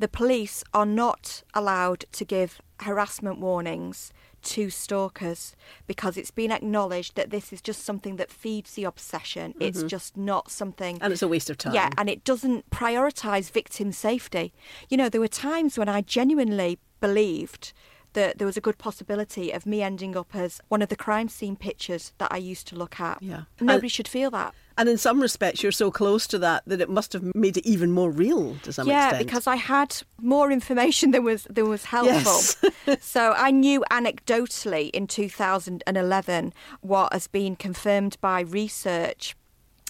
the 0.02 0.08
police 0.08 0.64
are 0.74 0.84
not 0.84 1.44
allowed 1.54 2.06
to 2.10 2.24
give 2.24 2.60
harassment 2.80 3.38
warnings 3.38 4.12
to 4.42 4.68
stalkers 4.68 5.54
because 5.86 6.16
it's 6.16 6.32
been 6.32 6.50
acknowledged 6.50 7.14
that 7.14 7.30
this 7.30 7.52
is 7.52 7.62
just 7.62 7.84
something 7.84 8.16
that 8.16 8.28
feeds 8.28 8.72
the 8.72 8.82
obsession. 8.82 9.54
It's 9.60 9.78
mm-hmm. 9.78 9.86
just 9.86 10.16
not 10.16 10.50
something. 10.50 10.98
And 11.00 11.12
it's 11.12 11.22
a 11.22 11.28
waste 11.28 11.50
of 11.50 11.56
time. 11.56 11.72
Yeah, 11.72 11.90
and 11.96 12.10
it 12.10 12.24
doesn't 12.24 12.68
prioritise 12.70 13.52
victim 13.52 13.92
safety. 13.92 14.52
You 14.88 14.96
know, 14.96 15.08
there 15.08 15.20
were 15.20 15.28
times 15.28 15.78
when 15.78 15.88
I 15.88 16.00
genuinely 16.00 16.80
believed 17.00 17.72
that 18.14 18.38
there 18.38 18.46
was 18.46 18.56
a 18.56 18.60
good 18.60 18.78
possibility 18.78 19.50
of 19.52 19.66
me 19.66 19.82
ending 19.82 20.16
up 20.16 20.34
as 20.34 20.60
one 20.68 20.82
of 20.82 20.88
the 20.88 20.96
crime 20.96 21.28
scene 21.28 21.56
pictures 21.56 22.12
that 22.18 22.32
I 22.32 22.36
used 22.36 22.66
to 22.68 22.76
look 22.76 23.00
at. 23.00 23.22
Yeah. 23.22 23.42
Nobody 23.60 23.86
And- 23.86 23.92
should 23.92 24.08
feel 24.08 24.30
that. 24.30 24.54
And 24.78 24.88
in 24.88 24.96
some 24.96 25.20
respects, 25.20 25.62
you're 25.62 25.70
so 25.70 25.90
close 25.90 26.26
to 26.28 26.38
that 26.38 26.62
that 26.66 26.80
it 26.80 26.88
must 26.88 27.12
have 27.12 27.34
made 27.34 27.58
it 27.58 27.66
even 27.66 27.90
more 27.92 28.10
real 28.10 28.56
to 28.62 28.72
some 28.72 28.88
yeah, 28.88 29.08
extent. 29.10 29.26
because 29.26 29.46
I 29.46 29.56
had 29.56 30.02
more 30.18 30.50
information 30.50 31.10
than 31.10 31.24
was 31.24 31.46
than 31.50 31.68
was 31.68 31.84
helpful. 31.84 32.14
Yes. 32.86 33.00
so 33.04 33.34
I 33.36 33.50
knew 33.50 33.84
anecdotally 33.90 34.88
in 34.90 35.06
2011 35.06 36.54
what 36.80 37.12
has 37.12 37.26
been 37.26 37.54
confirmed 37.54 38.16
by 38.22 38.40
research 38.40 39.36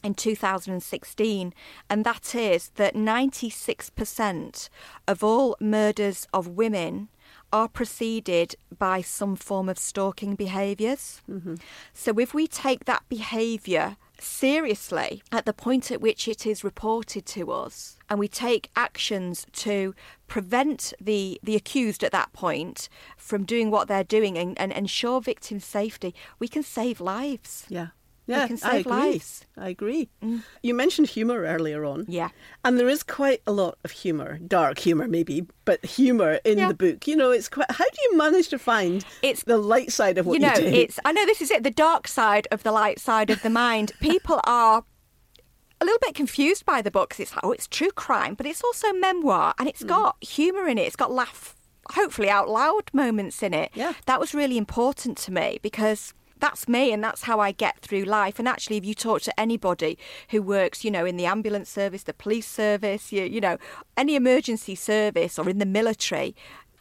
in 0.02 0.14
2016, 0.14 1.54
and 1.88 2.04
that 2.04 2.34
is 2.34 2.70
that 2.74 2.94
96% 2.94 4.68
of 5.06 5.22
all 5.22 5.56
murders 5.60 6.26
of 6.32 6.48
women 6.48 7.08
are 7.52 7.68
preceded 7.68 8.56
by 8.78 9.02
some 9.02 9.36
form 9.36 9.68
of 9.68 9.78
stalking 9.78 10.34
behaviours. 10.34 11.20
Mm-hmm. 11.30 11.56
So 11.92 12.18
if 12.18 12.32
we 12.32 12.46
take 12.46 12.86
that 12.86 13.02
behaviour 13.08 13.96
seriously 14.18 15.22
at 15.32 15.46
the 15.46 15.52
point 15.52 15.90
at 15.90 16.00
which 16.00 16.28
it 16.28 16.46
is 16.46 16.62
reported 16.62 17.26
to 17.26 17.50
us 17.50 17.98
and 18.08 18.18
we 18.18 18.28
take 18.28 18.70
actions 18.76 19.46
to 19.52 19.94
prevent 20.28 20.94
the, 21.00 21.40
the 21.42 21.56
accused 21.56 22.04
at 22.04 22.12
that 22.12 22.32
point 22.32 22.88
from 23.16 23.44
doing 23.44 23.70
what 23.70 23.88
they're 23.88 24.04
doing 24.04 24.38
and, 24.38 24.58
and 24.60 24.72
ensure 24.72 25.20
victim 25.20 25.58
safety, 25.58 26.14
we 26.38 26.48
can 26.48 26.62
save 26.62 27.00
lives. 27.00 27.66
yeah. 27.68 27.88
Yeah, 28.26 28.46
can 28.46 28.58
I 28.62 28.76
agree. 28.76 28.92
lives. 28.92 29.44
Mm. 29.58 29.62
I 29.64 29.68
agree. 29.68 30.08
You 30.62 30.74
mentioned 30.74 31.08
humour 31.08 31.42
earlier 31.44 31.84
on. 31.84 32.04
Yeah. 32.08 32.28
And 32.64 32.78
there 32.78 32.88
is 32.88 33.02
quite 33.02 33.42
a 33.46 33.52
lot 33.52 33.78
of 33.84 33.90
humour, 33.90 34.38
dark 34.46 34.78
humour 34.78 35.08
maybe, 35.08 35.46
but 35.64 35.84
humour 35.84 36.38
in 36.44 36.58
Yeah. 36.58 36.68
the 36.68 36.74
book. 36.74 37.06
You 37.08 37.16
know, 37.16 37.30
it's 37.32 37.48
quite. 37.48 37.70
How 37.70 37.84
do 37.84 37.98
you 38.04 38.16
manage 38.16 38.48
to 38.48 38.58
find 38.58 39.04
It's- 39.22 39.42
the 39.44 39.58
light 39.58 39.90
side 39.90 40.18
of 40.18 40.26
what 40.26 40.40
you 40.40 40.46
you, 40.46 40.52
know, 40.52 40.60
do? 40.60 40.66
it's 40.66 41.00
I 41.04 41.12
know 41.12 41.26
this 41.26 41.42
is 41.42 41.50
it, 41.50 41.62
the 41.64 41.70
dark 41.70 42.06
side 42.06 42.46
of 42.52 42.62
the 42.62 42.70
light 42.72 43.00
side 43.00 43.28
of 43.30 43.42
the 43.42 43.50
mind. 43.50 43.92
People 44.00 44.40
are 44.44 44.84
a 45.80 45.84
little 45.84 45.98
bit 46.00 46.14
confused 46.14 46.64
by 46.64 46.80
the 46.80 46.92
book 46.92 47.10
'cause 47.10 47.18
it's 47.20 47.32
like, 47.34 47.44
oh, 47.44 47.50
it's 47.50 47.66
true 47.66 47.90
crime, 47.90 48.34
but 48.34 48.46
it's 48.46 48.62
also 48.62 48.92
memoir 48.92 49.52
and 49.58 49.66
Mm. 49.66 49.70
it's 49.70 49.82
got 49.82 50.16
humour 50.22 50.68
in 50.68 50.78
it. 50.78 50.82
It's 50.86 50.94
got 50.96 51.10
laugh, 51.10 51.56
hopefully 51.94 52.30
out 52.30 52.48
loud 52.48 52.84
moments 52.92 53.42
in 53.42 53.52
it. 53.52 53.72
Yeah. 53.74 53.94
That 54.06 54.20
was 54.20 54.32
really 54.32 54.56
important 54.56 55.18
to 55.18 55.32
me 55.32 55.58
because 55.60 56.14
that's 56.42 56.66
me 56.66 56.92
and 56.92 57.04
that's 57.04 57.22
how 57.22 57.38
I 57.38 57.52
get 57.52 57.78
through 57.78 58.02
life. 58.02 58.40
And 58.40 58.48
actually, 58.48 58.76
if 58.76 58.84
you 58.84 58.94
talk 58.94 59.22
to 59.22 59.40
anybody 59.40 59.96
who 60.30 60.42
works, 60.42 60.84
you 60.84 60.90
know, 60.90 61.06
in 61.06 61.16
the 61.16 61.24
ambulance 61.24 61.70
service, 61.70 62.02
the 62.02 62.12
police 62.12 62.48
service, 62.48 63.12
you, 63.12 63.22
you 63.22 63.40
know, 63.40 63.58
any 63.96 64.16
emergency 64.16 64.74
service 64.74 65.38
or 65.38 65.48
in 65.48 65.58
the 65.58 65.64
military, 65.64 66.34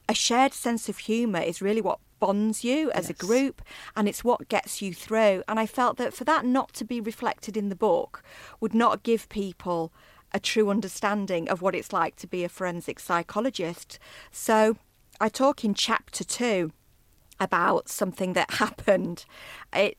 a 0.10 0.16
shared 0.16 0.54
sense 0.54 0.90
of 0.90 0.98
humour 0.98 1.42
is 1.42 1.62
really 1.62 1.80
what 1.80 2.00
bonds 2.20 2.64
you 2.64 2.90
as 2.92 3.08
a 3.08 3.14
group 3.14 3.62
and 3.96 4.08
it's 4.10 4.24
what 4.24 4.50
gets 4.50 4.82
you 4.82 4.96
through. 4.96 5.44
And 5.48 5.60
I 5.60 5.68
felt 5.68 5.98
that 5.98 6.16
for 6.16 6.24
that 6.24 6.44
not 6.44 6.74
to 6.74 6.84
be 6.84 7.00
reflected 7.00 7.56
in 7.56 7.70
the 7.70 7.76
book 7.76 8.24
would 8.60 8.74
not 8.74 9.04
give 9.04 9.30
people 9.30 9.94
a 10.34 10.40
true 10.40 10.72
understanding 10.72 11.48
of 11.48 11.62
what 11.62 11.76
it's 11.76 11.94
like 11.94 12.16
to 12.16 12.28
be 12.28 12.44
a 12.44 12.50
forensic 12.50 13.00
psychologist. 13.00 14.00
So 14.32 14.78
I 15.20 15.30
talk 15.30 15.64
in 15.64 15.76
chapter 15.76 16.24
two 16.24 16.72
about 17.42 17.90
something 17.90 18.34
that 18.34 18.52
happened. 18.54 19.26
It, 19.74 19.98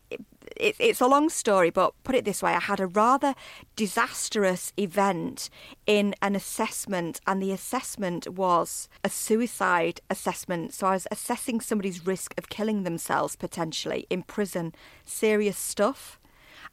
it, 0.57 0.76
it's 0.78 1.00
a 1.00 1.07
long 1.07 1.28
story, 1.28 1.70
but 1.70 1.92
put 2.05 2.14
it 2.14 2.24
this 2.24 2.42
way 2.42 2.52
I 2.52 2.61
had 2.61 2.81
a 2.81 2.87
rather 2.87 3.35
disastrous 3.76 4.72
event 4.78 5.50
in 5.87 6.14
an 6.22 6.35
assessment, 6.35 7.20
and 7.26 7.42
the 7.42 7.52
assessment 7.52 8.28
was 8.28 8.88
a 9.05 9.11
suicide 9.11 10.00
assessment. 10.09 10.72
So 10.72 10.87
I 10.87 10.92
was 10.92 11.07
assessing 11.11 11.61
somebody's 11.61 12.07
risk 12.07 12.33
of 12.38 12.48
killing 12.48 12.85
themselves 12.85 13.37
potentially 13.37 14.07
in 14.09 14.22
prison, 14.22 14.72
serious 15.05 15.59
stuff. 15.59 16.18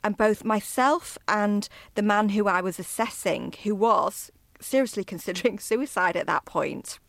And 0.04 0.16
both 0.16 0.46
myself 0.46 1.18
and 1.28 1.68
the 1.96 2.02
man 2.02 2.30
who 2.30 2.48
I 2.48 2.62
was 2.62 2.80
assessing, 2.80 3.54
who 3.64 3.76
was 3.76 4.32
seriously 4.62 5.04
considering 5.14 5.60
suicide 5.60 6.16
at 6.16 6.28
that 6.28 6.46
point, 6.46 7.00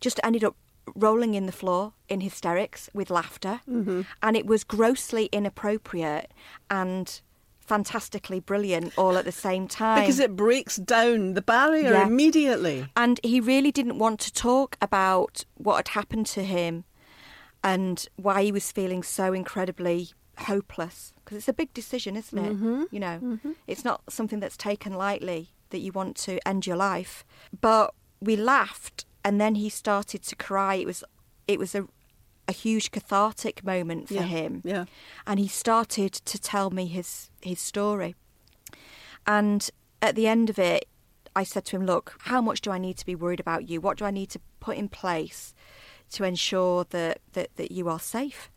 just 0.00 0.20
ended 0.22 0.44
up 0.44 0.56
rolling 0.94 1.34
in 1.34 1.46
the 1.46 1.52
floor 1.52 1.92
in 2.08 2.20
hysterics 2.20 2.90
with 2.92 3.10
laughter. 3.10 3.60
Mm-hmm. 3.68 4.02
And 4.22 4.36
it 4.36 4.46
was 4.46 4.64
grossly 4.64 5.26
inappropriate 5.32 6.30
and 6.70 7.20
fantastically 7.60 8.40
brilliant 8.40 8.92
all 8.98 9.16
at 9.16 9.24
the 9.24 9.32
same 9.32 9.66
time. 9.66 10.00
because 10.00 10.20
it 10.20 10.36
breaks 10.36 10.76
down 10.76 11.32
the 11.34 11.40
barrier 11.42 11.92
Yeah. 11.92 12.06
immediately. 12.06 12.86
And 12.94 13.18
he 13.22 13.40
really 13.40 13.72
didn't 13.72 13.98
want 13.98 14.20
to 14.20 14.32
talk 14.32 14.76
about 14.82 15.44
what 15.54 15.76
had 15.76 15.88
happened 15.88 16.26
to 16.26 16.44
him 16.44 16.84
and 17.62 18.06
why 18.16 18.42
he 18.42 18.52
was 18.52 18.70
feeling 18.70 19.02
so 19.02 19.32
incredibly 19.32 20.10
hopeless. 20.36 21.14
Because 21.24 21.38
it's 21.38 21.48
a 21.48 21.54
big 21.54 21.72
decision, 21.72 22.16
isn't 22.16 22.38
it? 22.38 22.88
You 22.92 23.00
know, 23.00 23.38
it's 23.66 23.84
not 23.84 24.02
something 24.10 24.40
that's 24.40 24.58
taken 24.58 24.92
lightly 24.92 25.48
that 25.70 25.78
you 25.78 25.90
want 25.92 26.16
to 26.18 26.46
end 26.46 26.66
your 26.66 26.76
life. 26.76 27.24
But 27.58 27.94
we 28.20 28.36
laughed, 28.36 29.06
and 29.24 29.40
then 29.40 29.54
he 29.56 29.68
started 29.68 30.22
to 30.24 30.36
cry. 30.36 30.74
It 30.74 30.86
was, 30.86 31.02
it 31.48 31.58
was 31.58 31.74
a, 31.74 31.86
a 32.46 32.52
huge 32.52 32.90
cathartic 32.90 33.64
moment 33.64 34.08
for 34.08 34.14
Yeah, 34.14 34.22
him. 34.22 34.62
yeah. 34.64 34.84
And 35.26 35.38
he 35.40 35.48
started 35.48 36.12
to 36.12 36.38
tell 36.38 36.70
me 36.70 36.86
his 36.86 37.30
his 37.40 37.60
story. 37.60 38.14
And 39.26 39.70
at 40.02 40.14
the 40.14 40.26
end 40.26 40.50
of 40.50 40.58
it, 40.58 40.86
I 41.34 41.44
said 41.44 41.64
to 41.66 41.76
him, 41.76 41.86
Look, 41.86 42.16
how 42.20 42.40
much 42.40 42.60
do 42.60 42.70
I 42.70 42.78
need 42.78 42.96
to 42.98 43.06
be 43.06 43.14
worried 43.14 43.40
about 43.40 43.68
you? 43.68 43.80
What 43.80 43.98
do 43.98 44.04
I 44.04 44.10
need 44.10 44.30
to 44.30 44.40
put 44.60 44.76
in 44.76 44.88
place 44.88 45.54
to 46.12 46.24
ensure 46.24 46.84
that, 46.90 47.20
that, 47.32 47.56
that 47.56 47.72
you 47.72 47.88
are 47.88 47.98
safe? 48.00 48.50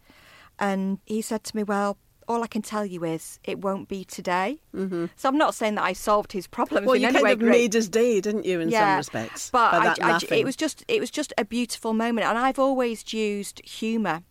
And 0.59 0.99
he 1.05 1.21
said 1.21 1.43
to 1.45 1.55
me, 1.55 1.63
Well, 1.63 1.97
all 2.27 2.43
I 2.43 2.47
can 2.47 2.61
tell 2.61 2.85
you 2.85 3.03
is 3.05 3.39
it 3.43 3.59
won't 3.59 3.87
be 3.87 4.03
today. 4.03 4.59
Mm-hmm. 4.75 5.05
So 5.15 5.29
I'm 5.29 5.37
not 5.37 5.55
saying 5.55 5.75
that 5.75 5.83
I 5.83 5.93
solved 5.93 6.31
his 6.33 6.45
problems. 6.47 6.85
Well, 6.85 6.95
in 6.95 7.01
you 7.01 7.07
any 7.07 7.13
kind 7.15 7.23
way, 7.23 7.31
of 7.33 7.39
great. 7.39 7.49
made 7.51 7.73
his 7.73 7.87
day, 7.89 8.19
didn't 8.21 8.45
you, 8.45 8.59
in 8.59 8.69
some 8.71 8.97
respects? 8.97 9.49
But 9.49 9.99
I- 10.01 10.15
I- 10.15 10.19
it 10.35 10.43
was 10.45 10.55
just 10.55 10.83
it 10.87 10.99
was 10.99 11.09
just 11.09 11.33
a 11.37 11.45
beautiful 11.45 11.93
moment, 11.93 12.27
and 12.27 12.37
I've 12.37 12.59
always 12.59 13.13
used 13.13 13.61
humour, 13.67 14.23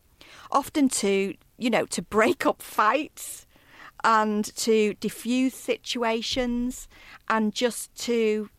often 0.51 0.89
to 0.91 1.35
you 1.59 1.71
know 1.71 1.87
to 1.87 2.03
break 2.03 2.45
up 2.45 2.61
fights, 2.63 3.47
and 4.05 4.45
to 4.57 4.95
diffuse 4.95 5.55
situations, 5.55 6.89
and 7.29 7.55
just 7.55 7.95
to 8.05 8.51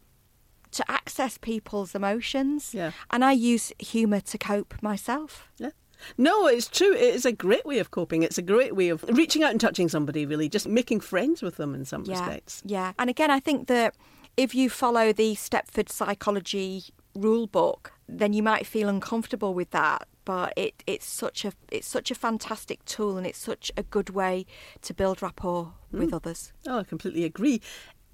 to 0.72 0.92
access 0.92 1.38
people's 1.38 1.96
emotions. 1.96 2.74
Yeah. 2.74 2.92
And 3.10 3.24
I 3.24 3.32
use 3.32 3.72
humour 3.80 4.20
to 4.22 4.38
cope 4.38 4.76
myself. 4.82 5.48
Yeah. 5.58 5.70
No, 6.18 6.48
it's 6.48 6.68
true. 6.68 6.94
It 6.94 7.16
is 7.16 7.26
a 7.26 7.32
great 7.32 7.66
way 7.66 7.80
of 7.80 7.92
coping. 7.92 8.24
It's 8.24 8.38
a 8.38 8.42
great 8.42 8.76
way 8.76 8.90
of 8.90 9.04
reaching 9.10 9.44
out 9.44 9.52
and 9.52 9.62
touching 9.62 9.90
somebody, 9.90 10.26
really, 10.26 10.50
just 10.50 10.68
making 10.68 11.02
friends 11.02 11.42
with 11.42 11.58
them 11.58 11.74
in 11.74 11.86
some 11.86 12.04
yeah. 12.06 12.20
respects. 12.20 12.62
Yeah. 12.66 12.94
And 13.00 13.10
again, 13.10 13.32
I 13.32 13.40
think 13.40 13.68
that 13.68 13.96
if 14.36 14.54
you 14.54 14.70
follow 14.70 15.12
the 15.12 15.36
Stepford 15.36 15.90
Psychology 15.90 16.86
rule 17.16 17.48
book, 17.48 17.94
then 18.08 18.34
you 18.34 18.44
might 18.44 18.66
feel 18.66 18.88
uncomfortable 18.88 19.54
with 19.54 19.72
that. 19.72 20.08
But 20.24 20.54
it, 20.56 20.84
it's 20.86 21.06
such 21.06 21.46
a 21.46 21.54
it's 21.72 21.88
such 21.88 22.12
a 22.12 22.16
fantastic 22.16 22.84
tool 22.86 23.18
and 23.18 23.26
it's 23.26 23.40
such 23.40 23.72
a 23.78 23.84
good 23.84 24.10
way 24.10 24.46
to 24.82 24.94
build 24.94 25.22
rapport 25.22 25.74
hmm. 25.92 26.00
with 26.00 26.14
others. 26.14 26.54
Oh, 26.68 26.80
I 26.80 26.84
completely 26.84 27.24
agree. 27.24 27.62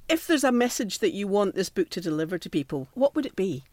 If 0.10 0.28
there's 0.28 0.44
a 0.44 0.52
message 0.52 1.00
that 1.00 1.14
you 1.14 1.28
want 1.28 1.56
this 1.56 1.70
book 1.70 1.90
to 1.90 2.02
deliver 2.02 2.38
to 2.38 2.50
people, 2.50 2.88
what 2.94 3.16
would 3.16 3.26
it 3.26 3.36
be? 3.36 3.64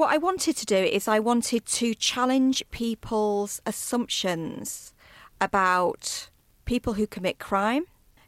What 0.00 0.14
I 0.14 0.16
wanted 0.16 0.56
to 0.56 0.64
do 0.64 0.76
is 0.78 1.06
I 1.06 1.18
wanted 1.18 1.66
to 1.66 1.94
challenge 1.94 2.64
people's 2.70 3.60
assumptions 3.66 4.94
about 5.42 6.30
people 6.64 6.94
who 6.94 7.06
commit 7.06 7.38
crime, 7.38 7.84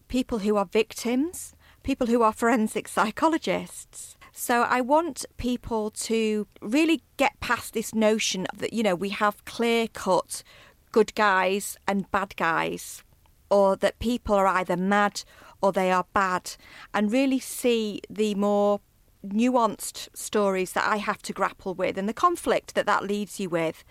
people 0.07 0.41
who 0.41 0.57
are 0.57 0.67
victims, 0.67 1.55
people 1.83 2.09
who 2.09 2.21
are 2.21 2.35
forensic 2.35 2.89
psychologists. 2.89 4.19
So 4.33 4.65
I 4.65 4.83
want 4.83 5.25
people 5.39 5.89
to 5.93 6.47
really 6.61 7.01
get 7.17 7.41
past 7.41 7.73
this 7.73 7.95
notion 7.95 8.47
that, 8.55 8.75
you 8.75 8.83
know, 8.83 8.95
we 8.95 9.09
have 9.09 9.43
clear 9.47 9.89
cut 9.89 10.43
good 10.91 11.15
guys 11.15 11.79
and 11.89 12.11
bad 12.11 12.37
guys, 12.37 13.03
or 13.51 13.77
that 13.77 13.99
people 13.99 14.35
are 14.35 14.47
either 14.47 14.77
mad 14.77 15.23
or 15.63 15.73
they 15.73 15.91
are 15.91 16.05
bad, 16.13 16.55
and 16.93 17.11
really 17.11 17.41
see 17.41 18.03
the 18.11 18.35
more 18.35 18.83
nuanced 19.27 20.09
stories 20.15 20.73
that 20.73 20.87
I 20.87 20.97
have 20.97 21.23
to 21.23 21.33
grapple 21.33 21.75
with 21.75 21.97
and 21.97 22.09
the 22.09 22.15
conflict 22.15 22.75
that 22.75 22.87
that 22.87 23.05
leaves 23.05 23.39
you 23.39 23.49
with. 23.49 23.85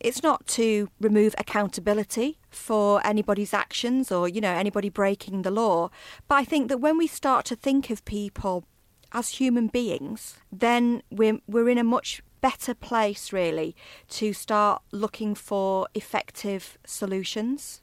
It's 0.00 0.22
not 0.22 0.46
to 0.48 0.88
remove 1.00 1.34
accountability 1.38 2.38
for 2.50 3.04
anybody's 3.06 3.54
actions 3.54 4.12
or, 4.12 4.28
you 4.28 4.40
know, 4.40 4.52
anybody 4.52 4.88
breaking 4.88 5.42
the 5.42 5.50
law, 5.50 5.90
but 6.28 6.36
I 6.36 6.44
think 6.44 6.68
that 6.68 6.78
when 6.78 6.98
we 6.98 7.06
start 7.06 7.44
to 7.46 7.56
think 7.56 7.90
of 7.90 8.04
people 8.04 8.64
as 9.12 9.30
human 9.30 9.68
beings, 9.68 10.38
then 10.52 11.02
we're, 11.10 11.38
we're 11.46 11.68
in 11.68 11.78
a 11.78 11.84
much 11.84 12.22
better 12.40 12.74
place, 12.74 13.32
really, 13.32 13.74
to 14.08 14.32
start 14.32 14.82
looking 14.92 15.34
for 15.34 15.88
effective 15.94 16.78
solutions. 16.84 17.82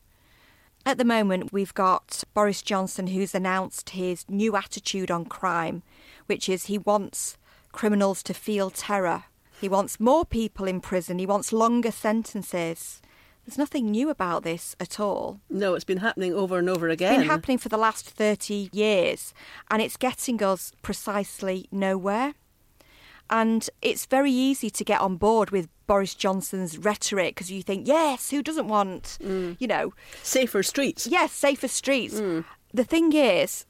At 0.85 0.97
the 0.97 1.05
moment, 1.05 1.53
we've 1.53 1.73
got 1.73 2.23
Boris 2.33 2.61
Johnson 2.61 3.07
who's 3.07 3.33
announced 3.33 3.91
his 3.91 4.25
new 4.29 4.55
attitude 4.55 5.09
on 5.09 5.25
crime, 5.25 5.81
which 6.27 6.49
is 6.49 6.65
he 6.65 6.77
wants 6.77 7.37
criminals 7.71 8.23
to 8.23 8.33
feel 8.33 8.69
terror. 8.69 9.25
He 9.59 9.69
wants 9.69 9.99
more 9.99 10.25
people 10.25 10.67
in 10.67 10.81
prison. 10.81 11.19
He 11.19 11.25
wants 11.25 11.53
longer 11.53 11.91
sentences. 11.91 13.01
There's 13.45 13.57
nothing 13.57 13.91
new 13.91 14.09
about 14.09 14.43
this 14.43 14.75
at 14.79 14.99
all. 14.99 15.41
No, 15.49 15.73
it's 15.75 15.83
been 15.83 15.97
happening 15.97 16.33
over 16.33 16.59
and 16.59 16.69
over 16.69 16.87
It's 16.87 16.93
again. 16.93 17.19
been 17.19 17.29
happening 17.29 17.57
for 17.57 17.69
the 17.69 17.77
last 17.77 18.09
30 18.09 18.69
years, 18.71 19.33
and 19.69 19.81
it's 19.81 19.97
getting 19.97 20.41
us 20.41 20.71
precisely 20.81 21.67
nowhere. 21.71 22.35
And 23.29 23.69
it's 23.81 24.05
very 24.05 24.31
easy 24.31 24.69
to 24.69 24.83
get 24.83 25.01
on 25.01 25.17
board 25.17 25.49
with 25.51 25.67
Boris 25.87 26.13
Johnson's 26.13 26.77
rhetoric 26.77 27.35
because 27.35 27.51
you 27.51 27.63
think, 27.63 27.87
yes, 27.87 28.29
who 28.29 28.43
doesn't 28.43 28.67
want, 28.67 29.17
mm. 29.21 29.57
you 29.59 29.67
know, 29.67 29.93
Safer 30.21 30.61
streets. 30.63 31.07
yes, 31.07 31.31
safer 31.31 31.67
streets. 31.67 32.19
Mm. 32.19 32.45
The 32.73 32.83
thing 32.83 33.13
is, 33.13 33.65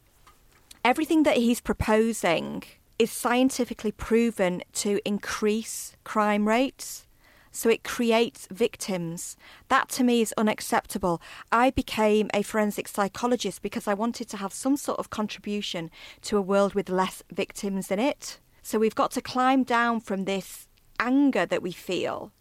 everything 0.83 1.23
that 1.23 1.37
he's 1.37 1.61
proposing 1.61 2.63
is 2.99 3.11
scientifically 3.11 3.91
proven 3.91 4.61
to 4.73 4.99
increase 5.05 5.95
crime 6.03 6.47
rates. 6.47 7.07
So 7.51 7.69
it 7.69 7.83
creates 7.83 8.47
victims. 8.49 9.37
That 9.69 9.87
to 9.89 10.03
me 10.03 10.21
is 10.21 10.33
unacceptable. 10.37 11.21
I 11.51 11.69
became 11.69 12.29
a 12.33 12.41
forensic 12.41 12.87
psychologist 12.87 13.61
because 13.61 13.87
I 13.87 13.93
wanted 13.93 14.27
to 14.29 14.37
have 14.37 14.53
some 14.53 14.75
sort 14.75 14.99
of 14.99 15.11
contribution 15.11 15.91
to 16.23 16.37
a 16.37 16.41
world 16.41 16.73
with 16.73 16.89
less 16.89 17.21
victims 17.31 17.91
in 17.91 17.99
it. 17.99 18.39
So 18.63 18.79
we've 18.79 18.95
got 18.95 19.11
to 19.11 19.21
climb 19.21 19.63
down 19.63 19.99
from 19.99 20.25
this 20.25 20.67
anger 20.99 21.45
that 21.45 21.61
we 21.61 21.71
feel 21.71 22.31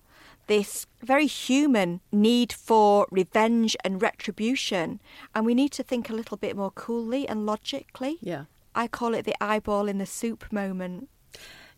this 0.46 0.86
very 1.02 1.26
human 1.26 2.00
need 2.10 2.52
for 2.52 3.06
revenge 3.10 3.76
and 3.84 4.00
retribution. 4.02 5.00
And 5.34 5.46
we 5.46 5.54
need 5.54 5.72
to 5.72 5.82
think 5.82 6.08
a 6.10 6.14
little 6.14 6.36
bit 6.36 6.56
more 6.56 6.70
coolly 6.70 7.28
and 7.28 7.46
logically. 7.46 8.18
Yeah. 8.20 8.44
I 8.74 8.88
call 8.88 9.14
it 9.14 9.24
the 9.24 9.34
eyeball 9.42 9.88
in 9.88 9.98
the 9.98 10.06
soup 10.06 10.50
moment. 10.52 11.08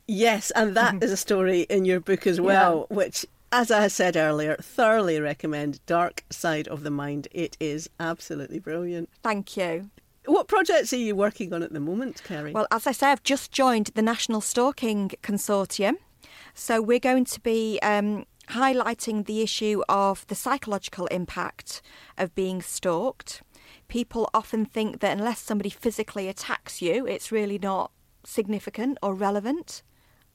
Yes, 0.07 0.51
and 0.53 0.77
that 0.77 0.95
is 1.03 1.11
a 1.11 1.17
story 1.17 1.63
in 1.63 1.85
your 1.85 2.01
book 2.01 2.27
as 2.27 2.41
well, 2.41 2.87
which, 2.91 3.27
as 3.51 3.71
I 3.71 3.89
said 3.89 4.17
earlier, 4.17 4.57
thoroughly 4.57 5.21
recommend 5.21 5.81
Dark 5.87 6.25
Side 6.31 6.69
of 6.69 6.83
the 6.83 6.91
Mind. 6.91 7.29
It 7.33 7.57
is 7.59 7.89
absolutely 7.99 8.59
brilliant. 8.59 9.09
Thank 9.23 9.57
you. 9.57 9.91
What 10.27 10.49
projects 10.49 10.93
are 10.93 10.99
you 10.99 11.15
working 11.15 11.53
on 11.53 11.63
at 11.63 11.73
the 11.73 11.81
moment, 11.81 12.23
Kerry? 12.25 12.53
Well, 12.53 12.67
as 12.71 12.87
I 12.87 12.93
say, 12.93 13.09
I've 13.09 13.23
just 13.23 13.53
joined 13.53 13.91
the 13.95 14.03
National 14.03 14.41
Stalking 14.41 15.11
Consortium. 15.23 15.97
So 16.55 16.81
we're 16.81 17.01
going 17.01 17.25
to 17.27 17.41
be 17.41 17.79
um, 17.83 18.25
highlighting 18.51 19.27
the 19.27 19.43
issue 19.43 19.83
of 19.89 20.27
the 20.27 20.35
psychological 20.35 21.07
impact 21.07 21.83
of 22.19 22.35
being 22.35 22.63
stalked. 22.63 23.43
People 23.89 24.29
often 24.33 24.65
think 24.65 25.01
that 25.01 25.17
unless 25.17 25.41
somebody 25.41 25.71
physically 25.71 26.29
attacks 26.29 26.81
you, 26.81 27.07
it's 27.07 27.33
really 27.33 27.59
not 27.59 27.91
significant 28.25 28.99
or 29.03 29.15
relevant. 29.15 29.83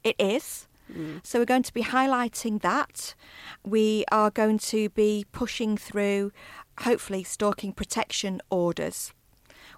It 0.03 0.15
is. 0.19 0.67
Mm. 0.91 1.25
So 1.25 1.39
we're 1.39 1.45
going 1.45 1.63
to 1.63 1.73
be 1.73 1.83
highlighting 1.83 2.61
that. 2.61 3.15
We 3.63 4.05
are 4.11 4.31
going 4.31 4.59
to 4.59 4.89
be 4.89 5.25
pushing 5.31 5.77
through, 5.77 6.31
hopefully, 6.79 7.23
stalking 7.23 7.73
protection 7.73 8.41
orders 8.49 9.13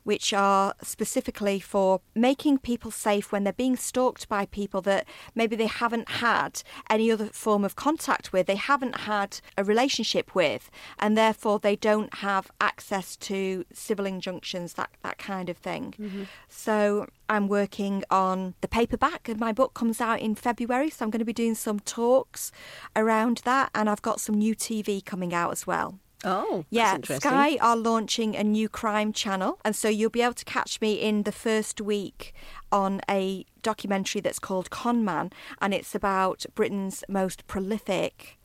which 0.03 0.33
are 0.33 0.73
specifically 0.81 1.59
for 1.59 2.01
making 2.15 2.57
people 2.57 2.91
safe 2.91 3.31
when 3.31 3.43
they're 3.43 3.53
being 3.53 3.75
stalked 3.75 4.27
by 4.27 4.45
people 4.45 4.81
that 4.81 5.05
maybe 5.35 5.55
they 5.55 5.67
haven't 5.67 6.09
had 6.09 6.61
any 6.89 7.11
other 7.11 7.27
form 7.27 7.63
of 7.63 7.75
contact 7.75 8.33
with, 8.33 8.47
they 8.47 8.55
haven't 8.55 9.01
had 9.01 9.39
a 9.57 9.63
relationship 9.63 10.33
with, 10.35 10.69
and 10.99 11.17
therefore 11.17 11.59
they 11.59 11.75
don't 11.75 12.15
have 12.15 12.51
access 12.59 13.15
to 13.15 13.65
civil 13.73 14.05
injunctions, 14.05 14.73
that, 14.73 14.89
that 15.03 15.17
kind 15.17 15.49
of 15.49 15.57
thing. 15.57 15.93
Mm-hmm. 15.99 16.23
So 16.47 17.07
I'm 17.29 17.47
working 17.47 18.03
on 18.09 18.55
the 18.61 18.67
paperback, 18.67 19.29
and 19.29 19.39
my 19.39 19.51
book 19.51 19.73
comes 19.73 20.01
out 20.01 20.19
in 20.19 20.35
February, 20.35 20.89
so 20.89 21.05
I'm 21.05 21.11
going 21.11 21.19
to 21.19 21.25
be 21.25 21.33
doing 21.33 21.55
some 21.55 21.79
talks 21.79 22.51
around 22.95 23.41
that, 23.45 23.69
and 23.73 23.89
I've 23.89 24.01
got 24.01 24.19
some 24.19 24.35
new 24.35 24.55
TV 24.55 25.03
coming 25.03 25.33
out 25.33 25.51
as 25.51 25.65
well. 25.67 25.99
Oh, 26.23 26.65
Yeah. 26.69 26.97
Sky 27.03 27.57
are 27.61 27.75
launching 27.75 28.35
a 28.35 28.43
new 28.43 28.69
crime 28.69 29.13
channel, 29.13 29.59
and 29.63 29.75
so 29.75 29.87
you'll 29.89 30.09
be 30.09 30.21
able 30.21 30.33
to 30.33 30.45
catch 30.45 30.81
me 30.81 30.93
in 30.93 31.23
the 31.23 31.31
first 31.31 31.81
week 31.81 32.33
on 32.71 33.01
a 33.09 33.45
documentary 33.61 34.21
that's 34.21 34.39
called 34.39 34.69
Conman, 34.69 35.31
and 35.61 35.73
it's 35.73 35.95
about 35.95 36.45
Britain's 36.55 37.03
most 37.09 37.47
prolific 37.47 38.37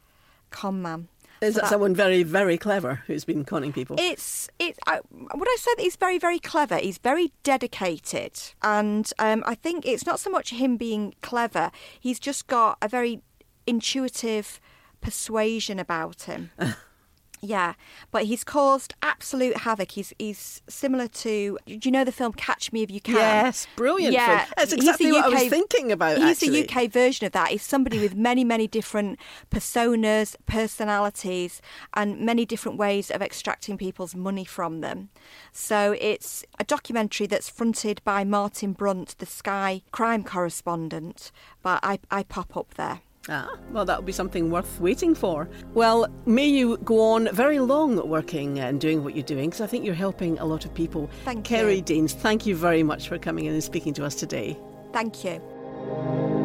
conman. 0.51 1.09
Is 1.43 1.55
So 1.55 1.61
that 1.61 1.69
someone 1.69 1.95
very, 1.95 2.23
very 2.23 2.57
clever 2.57 3.03
who's 3.07 3.27
been 3.27 3.45
conning 3.45 3.71
people? 3.73 3.97
It's 3.99 4.49
it. 4.59 4.79
I, 4.87 5.01
would 5.12 5.49
I 5.49 5.57
say 5.59 5.71
that 5.77 5.83
he's 5.83 5.97
very 5.97 6.19
very 6.19 6.39
clever? 6.39 6.77
He's 6.79 6.97
very 6.99 7.33
dedicated, 7.43 8.41
and 8.62 9.12
um, 9.19 9.45
I 9.47 9.55
think 9.55 9.85
it's 9.87 10.07
not 10.07 10.19
so 10.19 10.31
much 10.31 10.51
him 10.51 10.79
being 10.79 11.15
clever. 11.21 11.71
He's 12.01 12.19
just 12.19 12.47
got 12.47 12.79
a 12.81 12.89
very 12.89 13.21
intuitive 13.67 14.61
persuasion 15.03 15.79
about 15.79 16.23
him. 16.23 16.51
Yeah, 17.42 17.75
but 18.11 18.25
he's 18.25 18.44
caused 18.44 18.94
absolute 19.03 19.59
havoc. 19.59 19.90
He's 19.92 20.12
he's 20.18 20.62
similar 20.68 21.07
to. 21.09 21.59
Do 21.66 21.79
you 21.83 21.90
know 21.90 22.03
the 22.05 22.12
film 22.12 22.33
Catch 22.33 22.72
Me 22.72 22.83
If 22.83 22.90
You 22.90 23.01
Can? 23.01 23.14
Yes, 23.16 23.66
brilliant 23.77 24.14
Yeah, 24.14 24.44
film. 24.44 24.53
That's 24.57 24.72
exactly 24.72 25.12
what 25.12 25.27
I 25.27 25.29
was 25.29 25.49
thinking 25.49 25.92
about, 25.92 26.16
He's 26.18 26.42
actually. 26.42 26.62
the 26.62 26.68
UK 26.70 26.90
version 26.90 27.27
of 27.27 27.33
that. 27.33 27.49
He's 27.49 27.62
somebody 27.62 27.99
with 27.99 28.14
many 28.14 28.42
many 28.42 28.66
different 28.66 29.18
personas, 29.51 30.35
personalities, 30.46 31.61
and 31.94 32.20
many 32.20 32.44
different 32.46 32.79
ways 32.79 33.11
of 33.11 33.20
extracting 33.22 33.77
people's 33.77 34.14
money 34.14 34.44
from 34.44 34.81
them. 34.81 35.11
So 35.53 35.94
it's 36.01 36.44
a 36.59 36.64
documentary 36.64 37.27
that's 37.27 37.49
fronted 37.49 38.01
by 38.05 38.25
Martin 38.25 38.72
Brunt, 38.72 39.16
the 39.18 39.27
Sky 39.27 39.83
crime 39.92 40.25
correspondent. 40.25 41.31
But 41.62 41.81
I 41.83 41.99
I 42.11 42.22
pop 42.22 42.57
up 42.57 42.75
there. 42.75 43.01
Ah, 43.29 43.57
well, 43.73 43.85
that'll 43.85 44.03
be 44.03 44.12
something 44.12 44.51
worth 44.51 44.81
waiting 44.81 45.15
for. 45.15 45.49
Well, 45.75 46.07
may 46.27 46.47
you 46.47 46.77
go 46.79 47.01
on 47.01 47.29
very 47.33 47.59
long 47.59 48.09
working 48.09 48.61
and 48.61 48.81
doing 48.81 49.03
what 49.03 49.17
you're 49.17 49.25
doing, 49.25 49.51
because 49.51 49.61
I 49.61 49.67
think 49.67 49.85
you're 49.85 49.95
helping 49.95 50.39
a 50.39 50.45
lot 50.45 50.65
of 50.65 50.73
people. 50.75 51.11
Thank 51.25 51.45
Kerry 51.45 51.77
you. 51.77 51.83
Deans, 51.83 52.15
thank 52.15 52.47
you 52.47 52.55
very 52.55 52.83
much 52.83 53.09
for 53.09 53.19
coming 53.19 53.47
in 53.47 53.55
and 53.55 53.65
speaking 53.65 53.95
to 53.95 54.05
us 54.05 54.15
today. 54.15 54.57
Thank 54.93 55.25
you. 55.25 56.36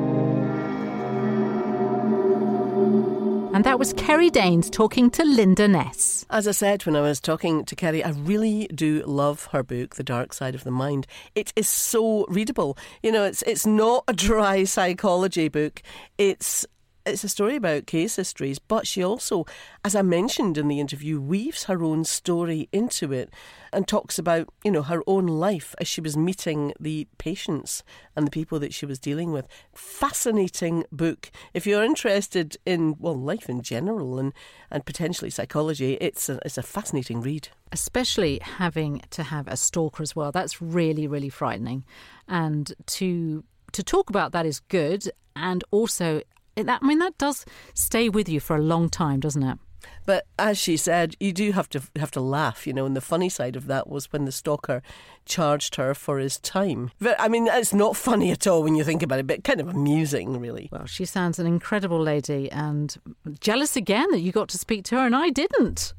And 3.61 3.65
that 3.67 3.77
was 3.77 3.93
Kerry 3.93 4.31
Daynes 4.31 4.71
talking 4.71 5.11
to 5.11 5.23
Linda 5.23 5.67
Ness. 5.67 6.25
As 6.31 6.47
I 6.47 6.51
said 6.51 6.83
when 6.87 6.95
I 6.95 7.01
was 7.01 7.19
talking 7.19 7.63
to 7.65 7.75
Kerry, 7.75 8.03
I 8.03 8.09
really 8.09 8.65
do 8.73 9.03
love 9.05 9.49
her 9.51 9.61
book, 9.61 9.97
The 9.97 10.03
Dark 10.03 10.33
Side 10.33 10.55
of 10.55 10.63
the 10.63 10.71
Mind. 10.71 11.05
It 11.35 11.53
is 11.55 11.69
so 11.69 12.25
readable. 12.27 12.75
You 13.03 13.11
know, 13.11 13.23
it's 13.23 13.43
it's 13.43 13.67
not 13.67 14.03
a 14.07 14.13
dry 14.13 14.63
psychology 14.75 15.47
book. 15.47 15.83
It's 16.17 16.65
it's 17.05 17.23
a 17.23 17.29
story 17.29 17.55
about 17.55 17.87
case 17.87 18.15
histories, 18.15 18.59
but 18.59 18.87
she 18.87 19.03
also, 19.03 19.45
as 19.83 19.95
I 19.95 20.01
mentioned 20.01 20.57
in 20.57 20.67
the 20.67 20.79
interview, 20.79 21.19
weaves 21.19 21.65
her 21.65 21.83
own 21.83 22.03
story 22.03 22.69
into 22.71 23.11
it 23.11 23.33
and 23.73 23.87
talks 23.87 24.19
about, 24.19 24.49
you 24.63 24.71
know, 24.71 24.81
her 24.81 25.01
own 25.07 25.27
life 25.27 25.73
as 25.79 25.87
she 25.87 26.01
was 26.01 26.17
meeting 26.17 26.73
the 26.79 27.07
patients 27.17 27.83
and 28.15 28.27
the 28.27 28.31
people 28.31 28.59
that 28.59 28.73
she 28.73 28.85
was 28.85 28.99
dealing 28.99 29.31
with. 29.31 29.47
Fascinating 29.73 30.83
book. 30.91 31.31
If 31.53 31.65
you're 31.65 31.83
interested 31.83 32.57
in, 32.65 32.95
well, 32.99 33.19
life 33.19 33.49
in 33.49 33.61
general 33.61 34.19
and, 34.19 34.33
and 34.69 34.85
potentially 34.85 35.29
psychology, 35.29 35.93
it's 36.01 36.29
a, 36.29 36.39
it's 36.45 36.57
a 36.57 36.63
fascinating 36.63 37.21
read. 37.21 37.49
Especially 37.71 38.39
having 38.41 39.01
to 39.11 39.23
have 39.23 39.47
a 39.47 39.57
stalker 39.57 40.03
as 40.03 40.15
well. 40.15 40.31
That's 40.31 40.61
really, 40.61 41.07
really 41.07 41.29
frightening. 41.29 41.85
And 42.27 42.73
to 42.87 43.43
to 43.71 43.83
talk 43.83 44.09
about 44.09 44.33
that 44.33 44.45
is 44.45 44.59
good. 44.59 45.09
And 45.35 45.63
also, 45.71 46.21
that, 46.55 46.79
I 46.81 46.85
mean, 46.85 46.99
that 46.99 47.17
does 47.17 47.45
stay 47.73 48.09
with 48.09 48.29
you 48.29 48.39
for 48.39 48.55
a 48.55 48.61
long 48.61 48.89
time, 48.89 49.19
doesn't 49.19 49.43
it? 49.43 49.57
But 50.05 50.25
as 50.37 50.57
she 50.57 50.77
said, 50.77 51.15
you 51.19 51.31
do 51.31 51.51
have 51.51 51.69
to 51.69 51.81
have 51.95 52.11
to 52.11 52.21
laugh, 52.21 52.65
you 52.67 52.73
know. 52.73 52.85
And 52.85 52.95
the 52.95 53.01
funny 53.01 53.29
side 53.29 53.55
of 53.55 53.67
that 53.67 53.87
was 53.87 54.11
when 54.11 54.25
the 54.25 54.31
stalker 54.31 54.81
charged 55.25 55.75
her 55.75 55.93
for 55.93 56.19
his 56.19 56.39
time. 56.39 56.91
But, 56.99 57.19
I 57.19 57.27
mean, 57.27 57.47
it's 57.47 57.73
not 57.73 57.95
funny 57.95 58.31
at 58.31 58.47
all 58.47 58.63
when 58.63 58.75
you 58.75 58.83
think 58.83 59.03
about 59.03 59.19
it, 59.19 59.27
but 59.27 59.43
kind 59.43 59.61
of 59.61 59.69
amusing, 59.69 60.39
really. 60.39 60.69
Well, 60.71 60.85
she 60.85 61.05
sounds 61.05 61.39
an 61.39 61.47
incredible 61.47 62.01
lady, 62.01 62.51
and 62.51 62.95
jealous 63.39 63.75
again 63.75 64.09
that 64.11 64.19
you 64.19 64.31
got 64.31 64.49
to 64.49 64.57
speak 64.57 64.85
to 64.85 64.95
her 64.95 65.05
and 65.05 65.15
I 65.15 65.29
didn't. 65.29 65.93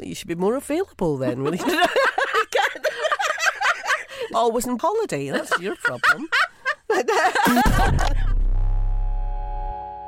You 0.00 0.14
should 0.14 0.28
be 0.28 0.34
more 0.34 0.56
available 0.56 1.16
then, 1.16 1.42
really. 1.42 1.58
Always 4.34 4.66
oh, 4.68 4.72
on 4.72 4.78
holiday. 4.78 5.30
That's 5.30 5.58
your 5.58 5.76
problem. 5.76 6.28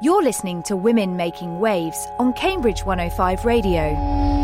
You're 0.00 0.22
listening 0.22 0.62
to 0.64 0.76
Women 0.76 1.16
Making 1.16 1.58
Waves 1.58 2.06
on 2.20 2.32
Cambridge 2.32 2.84
105 2.84 3.44
Radio. 3.44 4.37